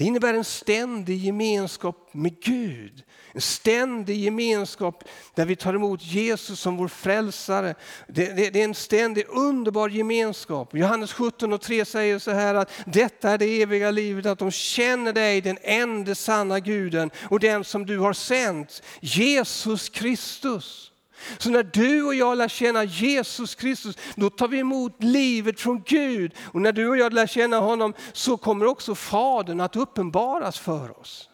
Det 0.00 0.04
innebär 0.04 0.34
en 0.34 0.44
ständig 0.44 1.18
gemenskap 1.18 2.08
med 2.12 2.40
Gud. 2.40 3.02
En 3.32 3.40
ständig 3.40 4.18
gemenskap 4.18 5.04
där 5.34 5.46
vi 5.46 5.56
tar 5.56 5.74
emot 5.74 6.02
Jesus 6.02 6.60
som 6.60 6.76
vår 6.76 6.88
frälsare. 6.88 7.74
Det, 8.08 8.36
det, 8.36 8.50
det 8.50 8.60
är 8.60 8.64
en 8.64 8.74
ständig 8.74 9.24
underbar 9.28 9.88
gemenskap. 9.88 10.74
Johannes 10.74 11.12
17 11.12 11.52
och 11.52 11.60
3 11.60 11.84
säger 11.84 12.18
så 12.18 12.30
här 12.30 12.54
att 12.54 12.70
detta 12.86 13.30
är 13.30 13.38
det 13.38 13.62
eviga 13.62 13.90
livet, 13.90 14.26
att 14.26 14.38
de 14.38 14.50
känner 14.50 15.12
dig, 15.12 15.40
den 15.40 15.58
enda 15.62 16.14
sanna 16.14 16.60
guden 16.60 17.10
och 17.18 17.40
den 17.40 17.64
som 17.64 17.86
du 17.86 17.98
har 17.98 18.12
sänt, 18.12 18.82
Jesus 19.00 19.88
Kristus. 19.88 20.90
Så 21.38 21.50
när 21.50 21.62
du 21.62 22.02
och 22.02 22.14
jag 22.14 22.38
lär 22.38 22.48
känna 22.48 22.84
Jesus 22.84 23.54
Kristus, 23.54 23.98
då 24.16 24.30
tar 24.30 24.48
vi 24.48 24.58
emot 24.58 25.02
livet 25.02 25.60
från 25.60 25.82
Gud. 25.82 26.34
Och 26.52 26.60
när 26.60 26.72
du 26.72 26.88
och 26.88 26.96
jag 26.96 27.12
lär 27.12 27.26
känna 27.26 27.58
honom 27.58 27.94
så 28.12 28.36
kommer 28.36 28.66
också 28.66 28.94
Fadern 28.94 29.60
att 29.60 29.76
uppenbaras 29.76 30.58
för 30.58 31.00
oss. 31.00 31.30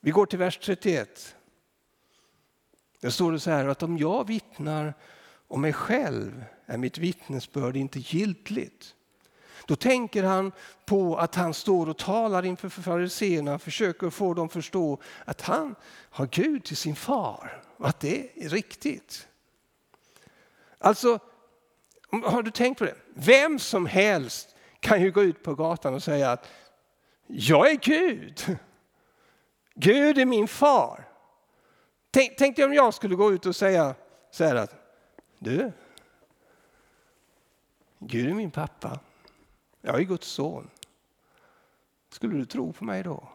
Vi 0.00 0.10
går 0.10 0.26
till 0.26 0.38
vers 0.38 0.58
31. 0.58 1.34
Där 3.00 3.10
står 3.10 3.32
det 3.32 3.40
så 3.40 3.50
här 3.50 3.68
att 3.68 3.82
om 3.82 3.98
jag 3.98 4.26
vittnar 4.26 4.94
om 5.48 5.60
mig 5.60 5.72
själv 5.72 6.44
är 6.66 6.76
mitt 6.76 6.98
vittnesbörd 6.98 7.76
inte 7.76 7.98
giltigt. 7.98 8.94
Då 9.66 9.76
tänker 9.76 10.24
han 10.24 10.52
på 10.86 11.16
att 11.16 11.34
han 11.34 11.54
står 11.54 11.88
och 11.88 11.98
talar 11.98 12.44
inför 12.44 12.68
fariséerna 12.68 13.54
och 13.54 13.62
försöker 13.62 14.10
få 14.10 14.34
dem 14.34 14.46
att 14.46 14.52
förstå 14.52 15.00
att 15.24 15.40
han 15.40 15.74
har 16.10 16.26
Gud 16.26 16.64
till 16.64 16.76
sin 16.76 16.96
far 16.96 17.62
och 17.76 17.88
att 17.88 18.00
det 18.00 18.44
är 18.44 18.48
riktigt. 18.48 19.28
Alltså, 20.78 21.18
har 22.24 22.42
du 22.42 22.50
tänkt 22.50 22.78
på 22.78 22.84
det? 22.84 22.96
Vem 23.14 23.58
som 23.58 23.86
helst 23.86 24.56
kan 24.80 25.02
ju 25.02 25.10
gå 25.10 25.22
ut 25.22 25.42
på 25.42 25.54
gatan 25.54 25.94
och 25.94 26.02
säga 26.02 26.30
att 26.30 26.48
jag 27.26 27.70
är 27.70 27.76
Gud. 27.76 28.58
Gud 29.74 30.18
är 30.18 30.24
min 30.24 30.48
far. 30.48 31.08
Tänk, 32.10 32.36
tänk 32.38 32.56
dig 32.56 32.64
om 32.64 32.74
jag 32.74 32.94
skulle 32.94 33.14
gå 33.14 33.32
ut 33.32 33.46
och 33.46 33.56
säga 33.56 33.94
så 34.30 34.44
här 34.44 34.54
att 34.54 34.74
du, 35.38 35.72
Gud 37.98 38.30
är 38.30 38.34
min 38.34 38.50
pappa. 38.50 39.00
Jag 39.88 40.00
är 40.00 40.04
Guds 40.04 40.28
son. 40.28 40.70
Skulle 42.10 42.36
du 42.36 42.44
tro 42.44 42.72
på 42.72 42.84
mig 42.84 43.02
då? 43.02 43.28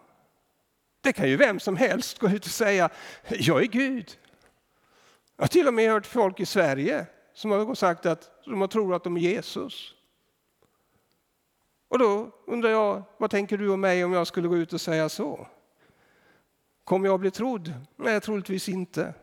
Det 1.02 1.14
kan 1.14 1.30
ju 1.30 1.38
vem 1.38 1.60
som 1.60 1.76
helst 1.78 2.20
gå 2.20 2.30
ut 2.30 2.46
och 2.46 2.52
säga, 2.52 2.90
jag 3.30 3.62
är 3.62 3.68
Gud. 3.68 4.18
Jag 5.36 5.44
har 5.44 5.48
till 5.48 5.68
och 5.68 5.74
med 5.74 5.92
hört 5.92 6.06
folk 6.06 6.40
i 6.40 6.46
Sverige 6.46 7.06
som 7.34 7.52
har 7.52 7.76
sagt 7.76 8.06
att 8.06 8.44
de 8.46 8.68
tror 8.68 8.96
att 8.96 9.04
de 9.04 9.18
är 9.18 9.22
Jesus. 9.22 9.96
Och 11.88 12.00
då 12.00 12.32
undrar 12.46 12.70
jag, 12.70 13.04
vad 13.18 13.32
tänker 13.32 13.58
du 13.58 13.70
om 13.70 13.82
mig 13.82 14.04
om 14.04 14.14
jag 14.14 14.28
skulle 14.28 14.48
gå 14.48 14.58
ut 14.58 14.74
och 14.74 14.82
säga 14.82 15.10
så? 15.10 15.48
Kommer 16.84 17.08
jag 17.08 17.14
att 17.14 17.22
bli 17.22 17.32
trodd? 17.32 17.74
Nej, 17.96 18.22
troligtvis 18.22 18.70
inte. 18.70 19.14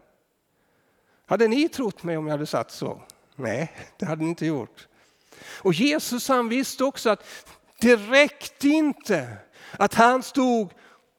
Hade 1.27 1.49
ni 1.49 1.69
trott 1.69 2.03
mig 2.03 2.17
om 2.17 2.27
jag 2.27 2.33
hade 2.33 2.47
sagt 2.47 2.71
så? 2.71 3.03
Nej, 3.35 3.73
det 3.97 4.07
hade 4.07 4.23
ni 4.23 4.29
inte 4.29 4.47
gjort. 4.47 4.89
Och 5.59 5.75
Jesus 5.75 6.29
han 6.29 6.49
visste 6.49 6.85
också 6.85 7.11
att 7.11 7.27
det 7.81 7.97
räckte 7.97 8.69
inte 8.69 9.27
att 9.79 9.95
han 9.95 10.23
stod 10.23 10.73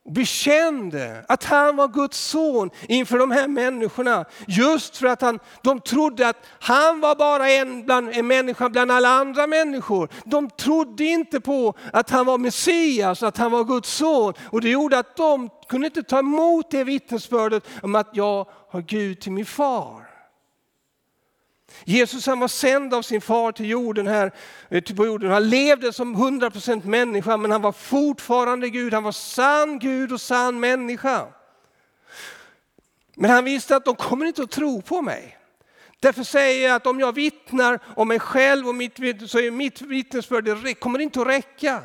och 0.05 0.11
bekände 0.11 1.25
att 1.27 1.43
han 1.43 1.75
var 1.75 1.87
Guds 1.87 2.19
son 2.19 2.69
inför 2.87 3.17
de 3.17 3.31
här 3.31 3.47
människorna. 3.47 4.25
Just 4.47 4.97
för 4.97 5.07
att 5.07 5.21
han, 5.21 5.39
de 5.61 5.79
trodde 5.79 6.27
att 6.27 6.45
han 6.59 6.99
var 6.99 7.15
bara 7.15 7.49
en, 7.49 7.85
bland, 7.85 8.09
en 8.09 8.27
människa 8.27 8.69
bland 8.69 8.91
alla 8.91 9.09
andra 9.09 9.47
människor. 9.47 10.09
De 10.25 10.49
trodde 10.49 11.03
inte 11.03 11.41
på 11.41 11.73
att 11.93 12.09
han 12.09 12.25
var 12.25 12.37
Messias, 12.37 13.23
att 13.23 13.37
han 13.37 13.51
var 13.51 13.63
Guds 13.63 13.93
son. 13.93 14.33
Och 14.49 14.61
det 14.61 14.69
gjorde 14.69 14.99
att 14.99 15.15
de 15.15 15.49
kunde 15.67 15.87
inte 15.87 16.03
ta 16.03 16.19
emot 16.19 16.71
det 16.71 16.83
vittnesbördet 16.83 17.63
om 17.81 17.95
att 17.95 18.09
jag 18.13 18.47
har 18.71 18.81
Gud 18.81 19.21
till 19.21 19.31
min 19.31 19.45
far. 19.45 20.10
Jesus 21.83 22.25
han 22.25 22.39
var 22.39 22.47
sänd 22.47 22.93
av 22.93 23.01
sin 23.01 23.21
far 23.21 23.51
till 23.51 23.69
jorden 23.69 24.07
här 24.07 24.31
eh, 24.69 24.95
på 24.95 25.05
jorden. 25.05 25.31
Han 25.31 25.49
levde 25.49 25.93
som 25.93 26.15
100% 26.15 26.85
människa 26.85 27.37
men 27.37 27.51
han 27.51 27.61
var 27.61 27.71
fortfarande 27.71 28.69
Gud. 28.69 28.93
Han 28.93 29.03
var 29.03 29.11
sann 29.11 29.79
Gud 29.79 30.11
och 30.11 30.21
sann 30.21 30.59
människa. 30.59 31.27
Men 33.15 33.31
han 33.31 33.43
visste 33.43 33.75
att 33.75 33.85
de 33.85 33.95
kommer 33.95 34.25
inte 34.25 34.43
att 34.43 34.51
tro 34.51 34.81
på 34.81 35.01
mig. 35.01 35.37
Därför 35.99 36.23
säger 36.23 36.67
jag 36.67 36.75
att 36.75 36.87
om 36.87 36.99
jag 36.99 37.15
vittnar 37.15 37.79
om 37.95 38.07
mig 38.07 38.19
själv 38.19 38.67
och 38.67 38.75
mitt, 38.75 38.97
så 39.29 39.39
är 39.39 39.51
mitt 39.51 39.81
vittnesbörd, 39.81 40.43
det 40.63 40.73
kommer 40.73 40.99
inte 40.99 41.21
att 41.21 41.27
räcka. 41.27 41.81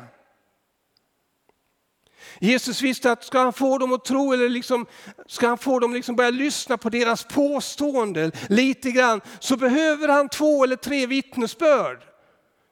Jesus 2.39 2.81
visste 2.81 3.11
att 3.11 3.23
ska 3.23 3.39
han 3.39 3.53
få 3.53 3.77
dem 3.77 3.93
att 3.93 4.05
tro 4.05 4.33
eller 4.33 4.49
liksom, 4.49 4.85
ska 5.27 5.47
han 5.47 5.57
få 5.57 5.79
dem 5.79 5.93
liksom 5.93 6.15
börja 6.15 6.29
lyssna 6.29 6.77
på 6.77 6.89
deras 6.89 7.23
påståenden 7.23 8.31
lite 8.49 8.91
grann 8.91 9.21
så 9.39 9.57
behöver 9.57 10.07
han 10.07 10.29
två 10.29 10.63
eller 10.63 10.75
tre 10.75 11.05
vittnesbörd. 11.05 12.03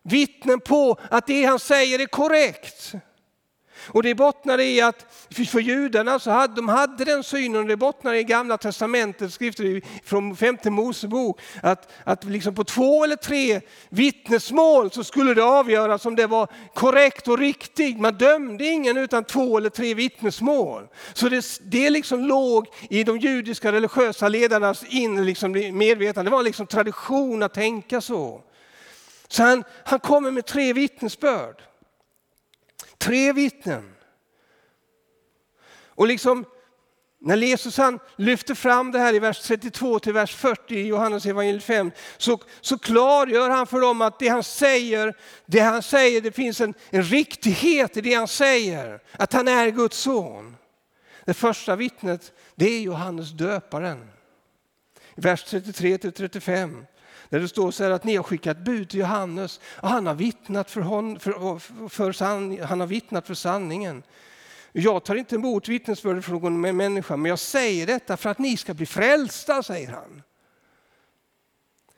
Vittnen 0.04 0.60
på 0.60 0.99
att 1.10 1.28
det 1.28 1.45
han 1.45 1.60
säger 1.60 1.99
är 1.99 2.06
korrekt. 2.06 2.93
Och 3.88 4.04
det 4.04 4.15
bottnar 4.15 4.60
i 4.60 4.82
att 4.82 5.06
för 5.52 5.60
judarna 5.60 6.19
så 6.19 6.32
hade 6.32 6.56
de 6.56 6.69
hade 6.69 7.06
den 7.06 7.24
synen, 7.24 7.62
och 7.62 7.67
det 7.67 7.78
bottnar 7.78 8.13
i 8.13 8.24
gamla 8.24 8.58
testamentets 8.58 9.34
skrifter 9.34 9.82
från 10.04 10.36
femte 10.36 10.69
Mosebok, 10.69 11.41
att, 11.63 11.91
att 12.04 12.24
liksom 12.24 12.56
på 12.56 12.63
två 12.63 13.04
eller 13.04 13.15
tre 13.15 13.62
vittnesmål 13.89 14.91
så 14.91 15.04
skulle 15.04 15.34
det 15.34 15.43
avgöras 15.43 16.06
om 16.06 16.15
det 16.15 16.28
var 16.28 16.48
korrekt 16.74 17.28
och 17.28 17.38
riktigt. 17.38 18.00
Man 18.00 18.13
dömde 18.13 18.65
ingen 18.65 18.98
utan 18.98 19.24
två 19.24 19.58
eller 19.58 19.69
tre 19.69 19.93
vittnesmål. 19.93 20.88
Så 21.13 21.30
det, 21.30 21.45
det 21.62 21.89
liksom 21.89 22.26
låg 22.26 22.67
i 22.89 23.04
de 23.04 23.17
judiska 23.17 23.71
religiösa 23.71 24.28
ledarnas 24.28 24.84
inre 24.89 25.24
liksom 25.24 25.52
medvetande. 25.52 26.30
Det 26.32 26.36
var 26.36 26.43
liksom 26.43 26.67
tradition 26.67 27.43
att 27.43 27.54
tänka 27.54 28.02
så. 28.02 28.41
Så 29.28 29.43
han, 29.43 29.63
han 29.84 30.00
kommer 30.00 30.32
med 30.32 30.45
tre 30.45 30.74
vittnesbörd. 30.74 31.62
Tre 33.06 33.34
vittnen. 33.34 33.96
Och 35.88 36.08
liksom 36.08 36.46
när 37.22 37.38
Jesus 37.38 37.78
han 37.78 38.00
lyfter 38.15 38.56
fram 38.56 38.91
det 38.91 39.00
här 39.00 39.13
i 39.13 39.20
vers 39.20 39.39
32 39.39 40.00
till 40.00 40.13
vers 40.13 40.36
40 40.36 40.76
i 40.76 40.88
Johannes 40.88 41.26
evangeliet 41.26 41.63
5 41.63 41.91
så, 42.18 42.39
så 42.62 42.78
klargör 42.78 43.50
han 43.50 43.68
för 43.68 43.82
dem 43.82 44.02
att 44.02 44.20
det 44.20 44.28
han 44.28 44.44
säger, 44.44 45.13
det 45.46 45.60
han 45.60 45.84
säger, 45.84 46.22
det 46.22 46.32
finns 46.32 46.62
en, 46.62 46.74
en 46.89 47.04
riktighet 47.04 47.98
i 47.98 48.02
det 48.02 48.13
han 48.13 48.28
säger. 48.28 49.00
Att 49.12 49.34
han 49.34 49.48
är 49.48 49.70
Guds 49.70 49.98
son. 49.98 50.58
Det 51.26 51.34
första 51.34 51.76
vittnet 51.76 52.34
det 52.56 52.65
är 52.65 52.82
Johannes 52.82 53.32
döparen. 53.32 54.10
i 55.15 55.22
Vers 55.22 55.44
33 55.44 55.98
till 55.98 56.12
35. 56.12 56.86
Där 57.30 57.40
det 57.40 57.48
står 57.48 57.72
så 57.72 57.84
här 57.84 57.92
att 57.92 58.04
ni 58.04 58.16
har 58.16 58.24
skickat 58.24 58.58
bud 58.58 58.90
till 58.90 59.00
Johannes 59.00 59.60
och 59.66 59.90
han 59.90 60.08
har 60.08 60.16
vittnat 60.16 60.72
för, 60.72 60.82
hon, 60.82 61.20
för, 61.20 61.90
för, 61.90 62.12
san, 62.12 62.60
han 62.60 62.80
har 62.80 62.88
vittnat 62.88 63.28
för 63.28 63.34
sanningen. 63.34 64.04
Jag 64.72 65.04
tar 65.04 65.16
inte 65.16 65.36
emot 65.36 65.68
vittnesbörd 65.68 66.24
från 66.24 66.42
någon 66.42 66.78
människa 66.78 67.18
men 67.18 67.30
jag 67.30 67.40
säger 67.40 67.88
detta 67.88 68.18
för 68.18 68.30
att 68.30 68.40
ni 68.40 68.58
ska 68.58 68.74
bli 68.74 68.86
frälsta, 68.86 69.64
säger 69.64 69.92
han. 69.92 70.22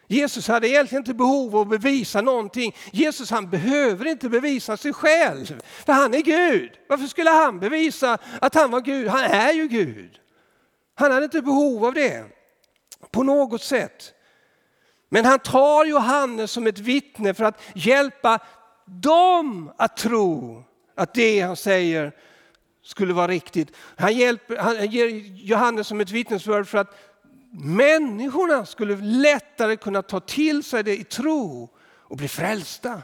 Jesus 0.07 0.47
hade 0.47 0.69
egentligen 0.69 1.01
inte 1.01 1.13
behov 1.13 1.55
av 1.55 1.61
att 1.61 1.81
bevisa 1.81 2.21
någonting. 2.21 2.75
Jesus 2.91 3.31
han 3.31 3.49
behöver 3.49 4.05
inte 4.05 4.29
bevisa 4.29 4.77
sig 4.77 4.93
själv, 4.93 5.61
för 5.85 5.93
han 5.93 6.13
är 6.13 6.21
Gud. 6.21 6.71
Varför 6.89 7.07
skulle 7.07 7.29
han 7.29 7.59
bevisa 7.59 8.17
att 8.41 8.55
han 8.55 8.71
var 8.71 8.81
Gud? 8.81 9.07
Han 9.07 9.23
är 9.23 9.53
ju 9.53 9.67
Gud. 9.67 10.19
Han 10.95 11.11
hade 11.11 11.23
inte 11.23 11.41
behov 11.41 11.85
av 11.85 11.93
det 11.93 12.25
på 13.11 13.23
något 13.23 13.61
sätt. 13.61 14.13
Men 15.09 15.25
han 15.25 15.39
tar 15.39 15.85
Johannes 15.85 16.51
som 16.51 16.67
ett 16.67 16.79
vittne 16.79 17.33
för 17.33 17.43
att 17.43 17.61
hjälpa 17.75 18.39
dem 18.85 19.71
att 19.77 19.97
tro 19.97 20.63
att 20.95 21.13
det 21.13 21.39
han 21.39 21.55
säger 21.55 22.11
skulle 22.83 23.13
vara 23.13 23.27
riktigt. 23.27 23.71
Han, 23.97 24.13
hjälper, 24.13 24.57
han 24.57 24.91
ger 24.91 25.07
Johannes 25.35 25.87
som 25.87 26.01
ett 26.01 26.11
vittnesbörd 26.11 26.67
för 26.67 26.77
att 26.77 26.95
människorna 27.51 28.65
skulle 28.65 28.95
lättare 28.95 29.75
kunna 29.75 30.01
ta 30.01 30.19
till 30.19 30.63
sig 30.63 30.83
det 30.83 30.97
i 30.97 31.03
tro 31.03 31.69
och 31.99 32.17
bli 32.17 32.27
frälsta. 32.27 33.01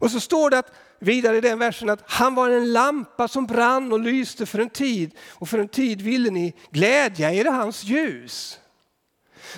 Och 0.00 0.10
så 0.10 0.20
står 0.20 0.50
det 0.50 0.58
att, 0.58 0.72
vidare 0.98 1.36
i 1.36 1.40
den 1.40 1.58
versen 1.58 1.90
att 1.90 2.02
han 2.06 2.34
var 2.34 2.50
en 2.50 2.72
lampa 2.72 3.28
som 3.28 3.46
brann 3.46 3.92
och 3.92 4.00
lyste 4.00 4.46
för 4.46 4.58
en 4.58 4.70
tid 4.70 5.14
och 5.28 5.48
för 5.48 5.58
en 5.58 5.68
tid 5.68 6.02
ville 6.02 6.30
ni 6.30 6.54
glädja 6.70 7.32
er 7.32 7.44
i 7.44 7.48
hans 7.48 7.84
ljus. 7.84 8.60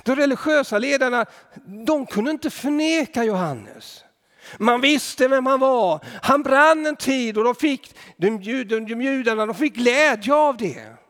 De 0.02 0.16
religiösa 0.16 0.78
ledarna 0.78 1.26
de 1.86 2.06
kunde 2.06 2.30
inte 2.30 2.50
förneka 2.50 3.24
Johannes. 3.24 4.04
Man 4.58 4.80
visste 4.80 5.28
vem 5.28 5.46
han 5.46 5.60
var. 5.60 6.00
Han 6.22 6.42
brann 6.42 6.86
en 6.86 6.96
tid 6.96 7.38
och 7.38 7.44
de, 7.44 7.54
fick, 7.54 7.94
de, 8.16 8.38
de, 8.64 8.64
de 8.64 9.02
judarna 9.02 9.46
de 9.46 9.54
fick 9.54 9.74
glädje 9.74 10.34
av 10.34 10.56
det. 10.56 11.01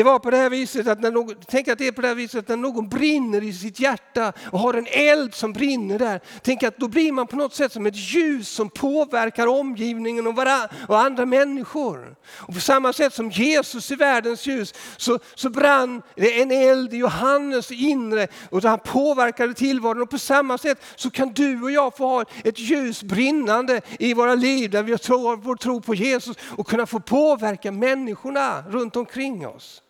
Det 0.00 0.04
var 0.04 0.18
på 0.18 0.30
det 0.30 0.36
här 0.36 0.50
viset 0.50 0.86
att 0.86 1.00
när 1.00 1.10
någon, 1.10 1.34
tänk 1.48 1.68
att 1.68 1.78
det 1.78 1.86
är 1.86 1.92
på 1.92 2.00
det 2.00 2.08
här 2.08 2.14
viset 2.14 2.38
att 2.38 2.48
när 2.48 2.56
någon 2.56 2.88
brinner 2.88 3.44
i 3.44 3.52
sitt 3.52 3.80
hjärta 3.80 4.32
och 4.50 4.58
har 4.58 4.74
en 4.74 4.86
eld 4.86 5.34
som 5.34 5.52
brinner 5.52 5.98
där. 5.98 6.20
Tänk 6.42 6.62
att 6.62 6.76
då 6.76 6.88
blir 6.88 7.12
man 7.12 7.26
på 7.26 7.36
något 7.36 7.54
sätt 7.54 7.72
som 7.72 7.86
ett 7.86 7.96
ljus 7.96 8.48
som 8.48 8.70
påverkar 8.70 9.46
omgivningen 9.46 10.26
och, 10.26 10.34
varann, 10.34 10.68
och 10.88 11.00
andra 11.00 11.26
människor. 11.26 12.16
Och 12.28 12.54
på 12.54 12.60
samma 12.60 12.92
sätt 12.92 13.14
som 13.14 13.30
Jesus 13.30 13.90
i 13.90 13.94
världens 13.94 14.46
ljus 14.46 14.74
så, 14.96 15.18
så 15.34 15.50
brann 15.50 16.02
det 16.14 16.40
en 16.42 16.50
eld 16.50 16.94
i 16.94 16.96
Johannes 16.96 17.70
inre 17.70 18.28
och 18.50 18.62
han 18.62 18.78
påverkade 18.78 19.54
tillvaron. 19.54 20.02
Och 20.02 20.10
på 20.10 20.18
samma 20.18 20.58
sätt 20.58 20.82
så 20.96 21.10
kan 21.10 21.32
du 21.32 21.62
och 21.62 21.70
jag 21.70 21.96
få 21.96 22.06
ha 22.06 22.24
ett 22.44 22.58
ljus 22.58 23.02
brinnande 23.02 23.80
i 23.98 24.14
våra 24.14 24.34
liv 24.34 24.70
där 24.70 24.82
vi 24.82 24.92
har 24.92 25.36
vår 25.36 25.56
tro 25.56 25.80
på 25.80 25.94
Jesus 25.94 26.36
och 26.56 26.66
kunna 26.66 26.86
få 26.86 27.00
påverka 27.00 27.72
människorna 27.72 28.62
runt 28.68 28.96
omkring 28.96 29.46
oss. 29.46 29.82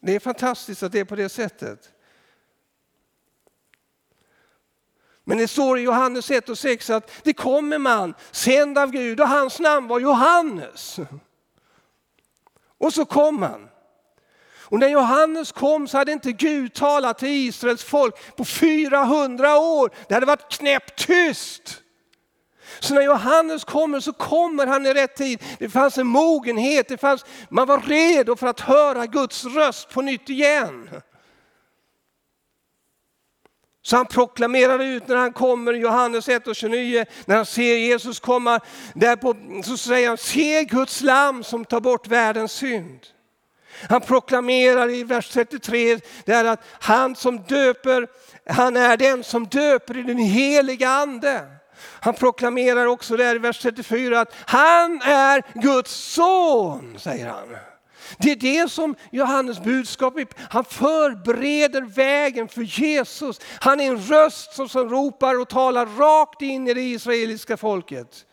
Det 0.00 0.14
är 0.14 0.20
fantastiskt 0.20 0.82
att 0.82 0.92
det 0.92 1.00
är 1.00 1.04
på 1.04 1.16
det 1.16 1.28
sättet. 1.28 1.92
Men 5.24 5.38
det 5.38 5.48
står 5.48 5.78
i 5.78 5.82
Johannes 5.82 6.30
1 6.30 6.48
och 6.48 6.58
6 6.58 6.90
att 6.90 7.10
det 7.22 7.32
kommer 7.32 7.78
man 7.78 8.14
sänd 8.30 8.78
av 8.78 8.90
Gud 8.90 9.20
och 9.20 9.28
hans 9.28 9.60
namn 9.60 9.88
var 9.88 10.00
Johannes. 10.00 10.98
Och 12.78 12.94
så 12.94 13.04
kom 13.04 13.42
han. 13.42 13.68
Och 14.70 14.78
när 14.78 14.88
Johannes 14.88 15.52
kom 15.52 15.88
så 15.88 15.98
hade 15.98 16.12
inte 16.12 16.32
Gud 16.32 16.74
talat 16.74 17.18
till 17.18 17.28
Israels 17.28 17.84
folk 17.84 18.36
på 18.36 18.44
400 18.44 19.58
år. 19.58 19.90
Det 20.08 20.14
hade 20.14 20.26
varit 20.26 20.52
knäpptyst. 20.52 21.82
Så 22.80 22.94
när 22.94 23.02
Johannes 23.02 23.64
kommer 23.64 24.00
så 24.00 24.12
kommer 24.12 24.66
han 24.66 24.86
i 24.86 24.94
rätt 24.94 25.16
tid. 25.16 25.42
Det 25.58 25.68
fanns 25.68 25.98
en 25.98 26.06
mogenhet, 26.06 26.88
det 26.88 26.98
fanns, 26.98 27.24
man 27.48 27.66
var 27.66 27.80
redo 27.80 28.36
för 28.36 28.46
att 28.46 28.60
höra 28.60 29.06
Guds 29.06 29.44
röst 29.44 29.88
på 29.88 30.02
nytt 30.02 30.30
igen. 30.30 30.90
Så 33.82 33.96
han 33.96 34.06
proklamerar 34.06 34.78
ut 34.78 35.08
när 35.08 35.16
han 35.16 35.32
kommer, 35.32 35.72
Johannes 35.72 36.28
1 36.28 36.46
och 36.46 36.56
29, 36.56 37.04
när 37.26 37.36
han 37.36 37.46
ser 37.46 37.76
Jesus 37.76 38.20
komma, 38.20 38.60
därpå, 38.94 39.34
så 39.64 39.76
säger 39.76 40.08
han, 40.08 40.18
se 40.18 40.64
Guds 40.64 41.00
lam 41.00 41.44
som 41.44 41.64
tar 41.64 41.80
bort 41.80 42.06
världens 42.06 42.52
synd. 42.52 43.00
Han 43.88 44.00
proklamerar 44.00 44.90
i 44.90 45.04
vers 45.04 45.28
33 45.28 46.00
där 46.24 46.44
att 46.44 46.64
han 46.80 47.16
som 47.16 47.42
döper, 47.42 48.06
han 48.46 48.76
är 48.76 48.96
den 48.96 49.24
som 49.24 49.46
döper 49.46 49.96
i 49.96 50.02
den 50.02 50.18
heliga 50.18 50.88
ande. 50.88 51.57
Han 51.80 52.14
proklamerar 52.14 52.86
också 52.86 53.16
där 53.16 53.34
i 53.34 53.38
vers 53.38 53.58
34 53.58 54.20
att 54.20 54.34
han 54.46 55.02
är 55.02 55.60
Guds 55.62 55.92
son, 55.92 56.98
säger 56.98 57.28
han. 57.28 57.56
Det 58.18 58.30
är 58.30 58.36
det 58.36 58.70
som 58.70 58.94
Johannes 59.10 59.60
budskap 59.60 60.16
är. 60.16 60.26
Han 60.50 60.64
förbereder 60.64 61.82
vägen 61.82 62.48
för 62.48 62.62
Jesus. 62.62 63.40
Han 63.60 63.80
är 63.80 63.88
en 63.88 63.98
röst 63.98 64.52
som, 64.52 64.68
som 64.68 64.88
ropar 64.88 65.40
och 65.40 65.48
talar 65.48 65.86
rakt 65.86 66.42
in 66.42 66.68
i 66.68 66.74
det 66.74 66.80
israeliska 66.80 67.56
folket. 67.56 68.24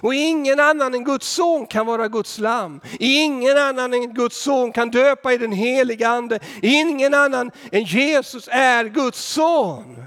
Och 0.00 0.14
ingen 0.14 0.60
annan 0.60 0.94
än 0.94 1.04
Guds 1.04 1.28
son 1.28 1.66
kan 1.66 1.86
vara 1.86 2.08
Guds 2.08 2.38
lam. 2.38 2.80
Ingen 2.98 3.58
annan 3.58 3.94
än 3.94 4.14
Guds 4.14 4.42
son 4.42 4.72
kan 4.72 4.90
döpa 4.90 5.32
i 5.32 5.38
den 5.38 5.52
heliga 5.52 6.08
ande. 6.08 6.40
Ingen 6.62 7.14
annan 7.14 7.50
än 7.72 7.84
Jesus 7.84 8.48
är 8.52 8.84
Guds 8.84 9.24
son. 9.24 10.04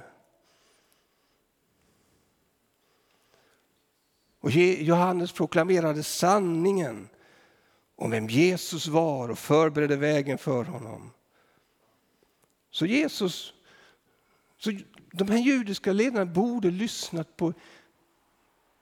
Och 4.39 4.51
Johannes 4.51 5.32
proklamerade 5.32 6.03
sanningen 6.03 7.10
om 7.95 8.12
vem 8.12 8.27
Jesus 8.27 8.88
var 8.88 9.29
och 9.29 9.39
förberedde 9.39 9.95
vägen 9.95 10.38
för 10.38 10.63
honom. 10.63 11.12
Så 12.71 12.86
Jesus, 12.86 13.53
så 14.58 14.71
de 15.12 15.27
här 15.29 15.38
judiska 15.38 15.93
ledarna 15.93 16.25
borde 16.25 16.71
lyssnat 16.71 17.38
på 17.38 17.53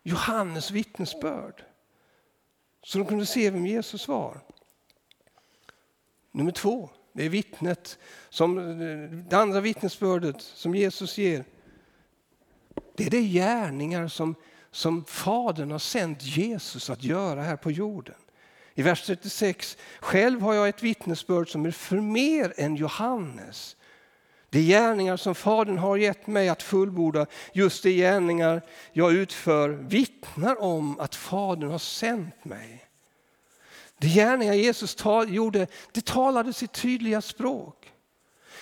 Johannes 0.04 0.72
vittnesbörd. 0.72 1.64
Så 2.84 2.98
de 2.98 3.08
kunde 3.08 3.26
se 3.26 3.50
vem 3.50 3.66
Jesus 3.66 4.08
var. 4.08 4.42
Nummer 6.32 6.52
två, 6.52 6.90
det 7.14 7.26
är 7.26 7.30
vittnet, 7.30 8.00
som, 8.30 8.56
det 9.30 9.38
andra 9.38 9.60
vittnesbördet 9.60 10.42
som 10.42 10.76
Jesus 10.76 11.18
ger. 11.18 11.44
Det 12.96 13.06
är 13.06 13.10
de 13.10 13.22
gärningar 13.22 14.08
som, 14.08 14.36
som 14.72 15.06
Fadern 15.06 15.72
har 15.72 15.80
sänt 15.80 16.24
Jesus 16.24 16.90
att 16.90 17.04
göra 17.04 17.42
här 17.42 17.56
på 17.56 17.72
jorden. 17.72 18.16
I 18.74 18.82
vers 18.82 19.06
36, 19.06 19.78
själv 20.00 20.42
har 20.42 20.54
jag 20.54 20.70
ett 20.70 20.84
vittnesbörd 20.84 21.50
som 21.50 21.66
är 21.66 21.72
för 21.72 22.02
mer 22.02 22.54
än 22.58 22.76
Johannes. 22.76 23.78
De 24.52 24.62
gärningar 24.62 25.18
som 25.18 25.36
Fadern 25.36 25.78
har 25.78 25.98
gett 25.98 26.28
mig 26.28 26.50
att 26.50 26.64
fullborda, 26.64 27.26
just 27.54 27.84
de 27.84 27.92
gärningar 27.92 28.62
jag 28.94 29.14
utför 29.14 29.70
vittnar 29.70 30.62
om 30.62 31.00
att 31.00 31.16
Fadern 31.16 31.72
har 31.72 31.80
sänt 31.80 32.46
mig. 32.46 32.86
De 33.98 34.08
gärningar 34.08 34.54
Jesus 34.54 34.96
tal, 34.96 35.34
gjorde, 35.34 35.68
det 35.92 36.06
talade 36.06 36.54
sitt 36.54 36.72
tydliga 36.74 37.22
språk. 37.22 37.94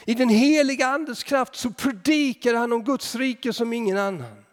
I 0.05 0.13
den 0.13 0.29
heliga 0.29 0.87
Andes 0.87 1.23
kraft 1.23 1.55
så 1.55 1.71
predikade 1.71 2.57
han 2.57 2.73
om 2.73 2.83
Guds 2.83 3.15
rike 3.15 3.53
som 3.53 3.73
ingen 3.73 3.97
annan. 3.97 4.45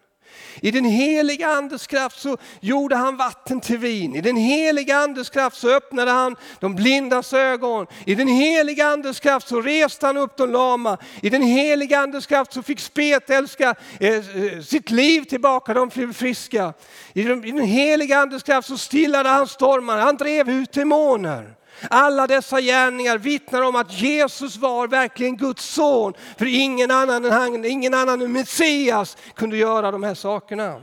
I 0.61 0.71
den 0.71 0.85
heliga 0.85 1.47
andes 1.47 1.87
kraft 1.87 2.19
så 2.19 2.37
gjorde 2.59 2.95
han 2.95 3.17
vatten 3.17 3.61
till 3.61 3.77
vin. 3.77 4.15
I 4.15 4.21
den 4.21 4.37
heliga 4.37 4.97
andes 4.97 5.29
kraft 5.29 5.57
så 5.57 5.69
öppnade 5.69 6.11
han 6.11 6.35
de 6.59 6.75
blindas 6.75 7.33
ögon. 7.33 7.87
I 8.05 8.15
den 8.15 8.27
heliga 8.27 8.87
andes 8.87 9.19
kraft 9.19 9.47
så 9.47 9.61
reste 9.61 10.05
han 10.05 10.17
upp 10.17 10.37
de 10.37 10.51
lama. 10.51 10.97
I 11.21 11.29
den 11.29 11.41
heliga 11.41 11.99
andes 11.99 12.25
kraft 12.25 12.53
så 12.53 12.63
fick 12.63 12.79
spetälska 12.79 13.75
eh, 13.99 14.15
eh, 14.15 14.61
sitt 14.61 14.91
liv 14.91 15.23
tillbaka, 15.23 15.73
de 15.73 15.89
blev 15.89 16.13
friska. 16.13 16.73
I 17.13 17.23
den, 17.23 17.45
I 17.45 17.51
den 17.51 17.65
heliga 17.65 18.17
andes 18.17 18.43
kraft 18.43 18.67
så 18.67 18.77
stillade 18.77 19.29
han 19.29 19.47
stormar, 19.47 19.97
han 19.97 20.17
drev 20.17 20.49
ut 20.49 20.73
demoner. 20.73 21.53
Alla 21.89 22.27
dessa 22.27 22.61
gärningar 22.61 23.17
vittnar 23.17 23.61
om 23.61 23.75
att 23.75 23.93
Jesus 23.93 24.57
var 24.57 24.87
verkligen 24.87 25.37
Guds 25.37 25.65
son. 25.65 26.13
För 26.37 26.45
ingen 26.45 26.91
annan 26.91 27.25
än 27.25 27.31
han, 27.31 27.65
ingen 27.65 27.93
annan 27.93 28.21
än 28.21 28.31
Messias 28.31 29.17
kunde 29.35 29.57
göra 29.57 29.91
de 29.91 30.03
här 30.03 30.13
sakerna. 30.13 30.81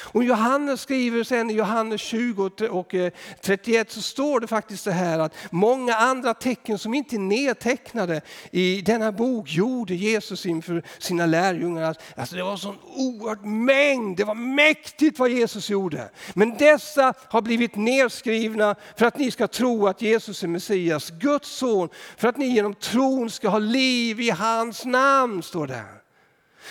Och 0.00 0.24
Johannes 0.24 0.80
skriver 0.80 1.24
sen 1.24 1.50
i 1.50 1.54
Johannes 1.54 2.00
20 2.00 2.50
och 2.70 2.94
eh, 2.94 3.12
31 3.40 3.90
så 3.90 4.02
står 4.02 4.40
det 4.40 4.46
faktiskt 4.46 4.84
så 4.84 4.90
här 4.90 5.18
att 5.18 5.34
många 5.50 5.94
andra 5.94 6.34
tecken 6.34 6.78
som 6.78 6.94
inte 6.94 7.16
är 7.16 7.18
nedtecknade 7.18 8.20
i 8.50 8.82
denna 8.82 9.12
bok 9.12 9.52
gjorde 9.52 9.94
Jesus 9.94 10.46
inför 10.46 10.82
sina 10.98 11.26
lärjungar. 11.26 11.96
Alltså 12.16 12.36
det 12.36 12.42
var 12.42 12.52
en 12.52 12.58
sån 12.58 12.78
oerhörd 12.96 13.44
mängd, 13.44 14.16
det 14.16 14.24
var 14.24 14.34
mäktigt 14.34 15.18
vad 15.18 15.30
Jesus 15.30 15.70
gjorde. 15.70 16.10
Men 16.34 16.56
dessa 16.56 17.14
har 17.28 17.42
blivit 17.42 17.76
nedskrivna 17.76 18.74
för 18.96 19.06
att 19.06 19.18
ni 19.18 19.30
ska 19.30 19.46
tro 19.46 19.86
att 19.86 20.02
Jesus 20.02 20.42
är 20.42 20.48
Messias, 20.48 21.10
Guds 21.10 21.48
son, 21.48 21.88
för 22.16 22.28
att 22.28 22.36
ni 22.36 22.46
genom 22.46 22.74
tron 22.74 23.30
ska 23.30 23.48
ha 23.48 23.58
liv 23.58 24.20
i 24.20 24.30
hans 24.30 24.84
namn, 24.84 25.42
står 25.42 25.66
det. 25.66 25.97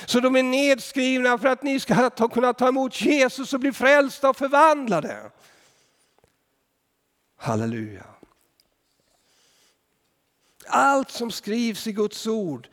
Så 0.06 0.20
de 0.20 0.36
är 0.36 0.44
nedskrivna 0.44 1.38
för 1.38 1.48
att 1.48 1.64
ni 1.64 1.80
ska 1.80 2.10
ta, 2.10 2.28
kunna 2.28 2.54
ta 2.54 2.68
emot 2.68 3.02
Jesus 3.02 3.54
och 3.54 3.60
bli 3.60 3.72
frälsta 3.72 4.30
och 4.30 4.38
förvandlade. 4.38 5.32
Halleluja. 7.38 8.06
Allt 10.68 11.12
som 11.12 11.32
skrivs 11.32 11.88
i 11.88 11.92
Guds 11.92 12.28
ord 12.28 12.68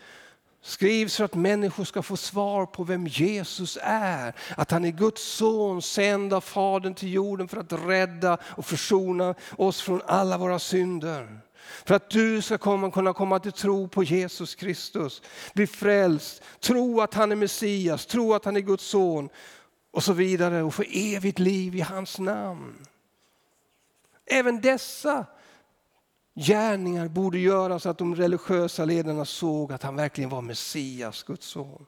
skrivs 0.65 1.17
för 1.17 1.25
att 1.25 1.35
människor 1.35 1.85
ska 1.85 2.03
få 2.03 2.17
svar 2.17 2.67
på 2.67 2.85
vem 2.85 3.07
Jesus 3.07 3.79
är. 3.83 4.35
Att 4.57 4.71
han 4.71 4.85
är 4.85 4.91
Guds 4.91 5.23
son, 5.23 5.83
sänd 5.83 6.33
av 6.33 6.41
Fadern 6.41 6.95
till 6.95 7.13
jorden 7.13 7.49
för 7.49 7.57
att 7.57 7.73
rädda 7.73 8.39
och 8.43 8.67
försona 8.67 9.35
oss 9.57 9.83
från 9.83 10.03
alla 10.07 10.39
våra 10.39 10.59
synder. 10.59 11.44
För 11.85 11.95
att 11.95 12.11
du 12.11 12.43
ska 12.43 12.59
komma, 12.59 12.91
kunna 12.91 13.13
komma 13.13 13.39
till 13.39 13.53
tro 13.53 13.89
på 13.89 14.03
Jesus 14.03 14.55
Kristus, 14.55 15.23
bli 15.55 15.67
frälst, 15.67 16.43
tro 16.61 17.01
att 17.01 17.15
han 17.15 17.33
är 17.33 17.37
Messias, 17.37 18.07
tro 18.07 18.35
att 18.35 18.45
han 18.45 18.57
är 18.57 18.61
Guds 18.61 18.85
son 18.85 19.29
och 19.91 20.05
så 20.05 20.13
vidare 20.13 20.63
och 20.63 20.75
få 20.75 20.83
evigt 20.83 21.39
liv 21.39 21.77
i 21.77 21.81
hans 21.81 22.19
namn. 22.19 22.87
Även 24.27 24.61
dessa 24.61 25.27
gärningar 26.35 27.09
borde 27.09 27.39
göra 27.39 27.79
så 27.79 27.89
att 27.89 27.99
de 27.99 28.15
religiösa 28.15 28.85
ledarna 28.85 29.25
såg 29.25 29.73
att 29.73 29.83
han 29.83 29.97
verkligen 29.97 30.31
var 30.31 30.43
Messias, 30.43 31.23
Guds 31.23 31.47
son. 31.47 31.87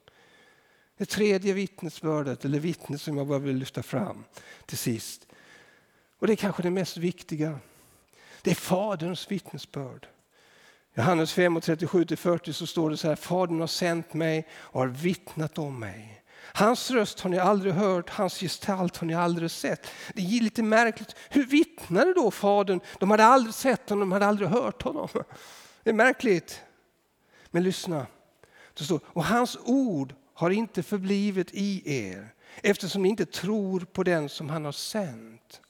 Det 0.97 1.05
tredje 1.05 1.53
vittnesbördet, 1.53 2.45
eller 2.45 2.59
vittnet 2.59 3.01
som 3.01 3.17
jag 3.17 3.27
bara 3.27 3.39
vill 3.39 3.55
lyfta 3.55 3.83
fram 3.83 4.23
till 4.65 4.77
sist. 4.77 5.27
Och 6.19 6.27
det 6.27 6.33
är 6.33 6.37
kanske 6.37 6.63
det 6.63 6.71
mest 6.71 6.97
viktiga. 6.97 7.59
Det 8.41 8.51
är 8.51 8.55
Faderns 8.55 9.31
vittnesbörd. 9.31 10.07
Johannes 10.95 11.33
5 11.33 11.57
och 11.57 11.63
37-40 11.63 12.51
så 12.51 12.67
står 12.67 12.89
det 12.89 12.97
så 12.97 13.07
här, 13.07 13.15
Fadern 13.15 13.59
har 13.59 13.67
sänt 13.67 14.13
mig 14.13 14.47
och 14.53 14.79
har 14.79 14.87
vittnat 14.87 15.57
om 15.57 15.79
mig. 15.79 16.23
Hans 16.53 16.91
röst 16.91 17.19
har 17.19 17.29
ni 17.29 17.37
aldrig 17.37 17.73
hört, 17.73 18.09
hans 18.09 18.39
gestalt 18.39 18.97
har 18.97 19.07
ni 19.07 19.13
aldrig 19.13 19.51
sett. 19.51 19.87
Det 20.13 20.21
är 20.21 20.41
lite 20.41 20.63
märkligt. 20.63 21.15
Hur 21.29 21.45
vittnade 21.45 22.13
då 22.13 22.31
Fadern? 22.31 22.79
De 22.99 23.11
hade 23.11 23.25
aldrig 23.25 23.53
sett 23.53 23.89
honom, 23.89 24.09
de 24.09 24.11
hade 24.11 24.25
aldrig 24.25 24.49
hört 24.49 24.81
honom. 24.81 25.07
Det 25.83 25.89
är 25.89 25.93
märkligt. 25.93 26.61
Men 27.51 27.63
lyssna. 27.63 28.07
Det 28.73 28.83
står, 28.83 28.99
och 29.05 29.25
hans 29.25 29.57
ord 29.63 30.13
har 30.33 30.49
inte 30.49 30.83
förblivit 30.83 31.49
i 31.53 31.99
er 32.09 32.33
eftersom 32.63 33.01
ni 33.01 33.09
inte 33.09 33.25
tror 33.25 33.79
på 33.79 34.03
den 34.03 34.29
som 34.29 34.49
han 34.49 34.65
har 34.65 34.71
sänt. 34.71 35.61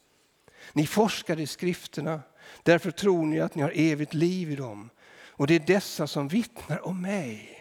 Ni 0.72 0.86
forskar 0.86 1.40
i 1.40 1.46
skrifterna, 1.46 2.20
därför 2.62 2.90
tror 2.90 3.26
ni 3.26 3.40
att 3.40 3.54
ni 3.54 3.62
har 3.62 3.72
evigt 3.74 4.14
liv 4.14 4.50
i 4.50 4.56
dem. 4.56 4.90
Och 5.26 5.46
det 5.46 5.54
är 5.54 5.60
dessa 5.60 6.06
som 6.06 6.28
vittnar 6.28 6.86
om 6.86 7.02
mig. 7.02 7.58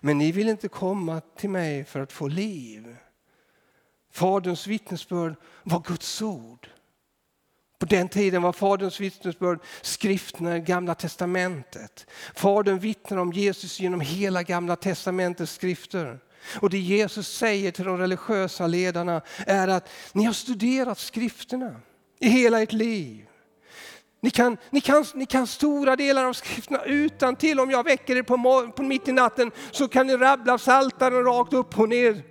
Men 0.00 0.18
ni 0.18 0.32
vill 0.32 0.48
inte 0.48 0.68
komma 0.68 1.20
till 1.20 1.50
mig 1.50 1.84
för 1.84 2.00
att 2.00 2.12
få 2.12 2.28
liv. 2.28 2.96
Faderns 4.12 4.66
vittnesbörd 4.66 5.34
var 5.62 5.80
Guds 5.80 6.22
ord. 6.22 6.68
På 7.78 7.86
den 7.86 8.08
tiden 8.08 8.42
var 8.42 8.52
Faderns 8.52 9.00
vittnesbörd 9.00 9.58
skrifterna 9.80 10.56
i 10.56 10.60
Gamla 10.60 10.94
testamentet. 10.94 12.06
Fadern 12.34 12.78
vittnar 12.78 13.18
om 13.18 13.32
Jesus 13.32 13.80
genom 13.80 14.00
hela 14.00 14.42
Gamla 14.42 14.76
testamentets 14.76 15.52
skrifter. 15.52 16.20
Och 16.60 16.70
det 16.70 16.78
Jesus 16.78 17.28
säger 17.28 17.70
till 17.70 17.84
de 17.84 17.98
religiösa 17.98 18.66
ledarna 18.66 19.22
är 19.46 19.68
att 19.68 19.88
ni 20.12 20.24
har 20.24 20.32
studerat 20.32 20.98
skrifterna 20.98 21.80
i 22.18 22.28
hela 22.28 22.62
ert 22.62 22.72
liv. 22.72 23.26
Ni 24.22 24.30
kan, 24.30 24.56
ni, 24.70 24.80
kan, 24.80 25.04
ni 25.14 25.26
kan 25.26 25.46
stora 25.46 25.96
delar 25.96 26.24
av 26.24 26.32
skrifterna 26.32 26.84
utan 26.84 27.36
till. 27.36 27.60
Om 27.60 27.70
jag 27.70 27.84
väcker 27.84 28.16
er 28.16 28.22
på, 28.22 28.72
på 28.76 28.82
mitt 28.82 29.08
i 29.08 29.12
natten 29.12 29.50
så 29.70 29.88
kan 29.88 30.06
ni 30.06 30.16
rabbla 30.16 30.58
saltaren 30.58 31.24
rakt 31.24 31.52
upp 31.52 31.78
och 31.78 31.88
ner. 31.88 32.22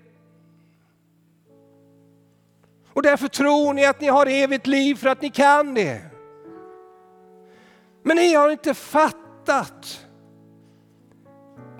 Och 2.93 3.01
därför 3.01 3.27
tror 3.27 3.73
ni 3.73 3.85
att 3.85 4.01
ni 4.01 4.07
har 4.07 4.25
evigt 4.25 4.67
liv 4.67 4.95
för 4.95 5.09
att 5.09 5.21
ni 5.21 5.29
kan 5.29 5.73
det. 5.73 6.01
Men 8.03 8.17
ni 8.17 8.33
har 8.33 8.49
inte 8.49 8.73
fattat 8.73 10.05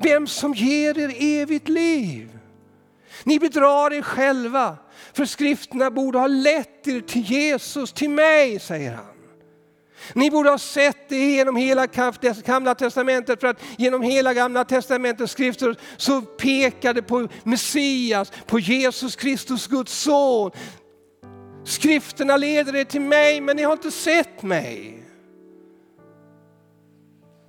vem 0.02 0.28
som 0.28 0.54
ger 0.54 1.00
er 1.00 1.15
evigt 1.19 1.69
liv. 1.69 2.38
Ni 3.24 3.39
bedrar 3.39 3.93
er 3.93 4.02
själva, 4.02 4.78
för 5.13 5.26
skrifterna 5.26 5.91
borde 5.91 6.19
ha 6.19 6.28
lett 6.28 6.88
er 6.88 7.00
till 7.00 7.21
Jesus, 7.21 7.93
till 7.93 8.10
mig, 8.10 8.60
säger 8.60 8.93
han. 8.93 9.11
Ni 10.15 10.29
borde 10.29 10.49
ha 10.49 10.57
sett 10.57 11.09
det 11.09 11.31
genom 11.31 11.55
hela 11.55 11.87
gamla 12.45 12.75
testamentet 12.75 13.41
för 13.41 13.47
att 13.47 13.61
genom 13.77 14.01
hela 14.01 14.33
gamla 14.33 14.65
testamentets 14.65 15.31
skrifter 15.31 15.75
så 15.97 16.21
pekade 16.21 17.01
på 17.01 17.27
Messias, 17.43 18.31
på 18.45 18.59
Jesus 18.59 19.15
Kristus, 19.15 19.67
Guds 19.67 19.93
son. 19.93 20.51
Skrifterna 21.65 22.37
leder 22.37 22.75
er 22.75 22.83
till 22.83 23.01
mig 23.01 23.41
men 23.41 23.55
ni 23.57 23.63
har 23.63 23.73
inte 23.73 23.91
sett 23.91 24.43
mig. 24.43 25.03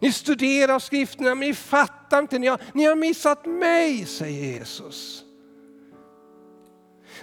Ni 0.00 0.12
studerar 0.12 0.78
skrifterna 0.78 1.34
men 1.34 1.48
ni 1.48 1.54
fattar 1.54 2.18
inte, 2.18 2.38
ni 2.38 2.46
har, 2.46 2.60
ni 2.74 2.84
har 2.84 2.96
missat 2.96 3.46
mig, 3.46 4.06
säger 4.06 4.58
Jesus. 4.58 5.24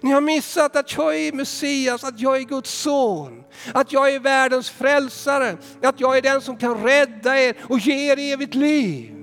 Ni 0.02 0.12
har 0.12 0.22
missat 0.22 0.76
att 0.76 0.98
jag 0.98 1.16
är 1.16 1.34
Messias, 1.34 2.04
att 2.04 2.20
jag 2.20 2.38
är 2.38 2.44
Guds 2.44 2.72
son, 2.72 3.44
att 3.74 3.94
jag 3.94 4.14
är 4.14 4.20
världens 4.20 4.70
frälsare, 4.70 5.58
att 5.82 6.00
jag 6.00 6.18
är 6.18 6.22
den 6.22 6.42
som 6.42 6.58
kan 6.58 6.84
rädda 6.84 7.40
er 7.40 7.56
och 7.64 7.80
ge 7.80 8.12
er 8.12 8.34
evigt 8.34 8.56
liv. 8.56 9.16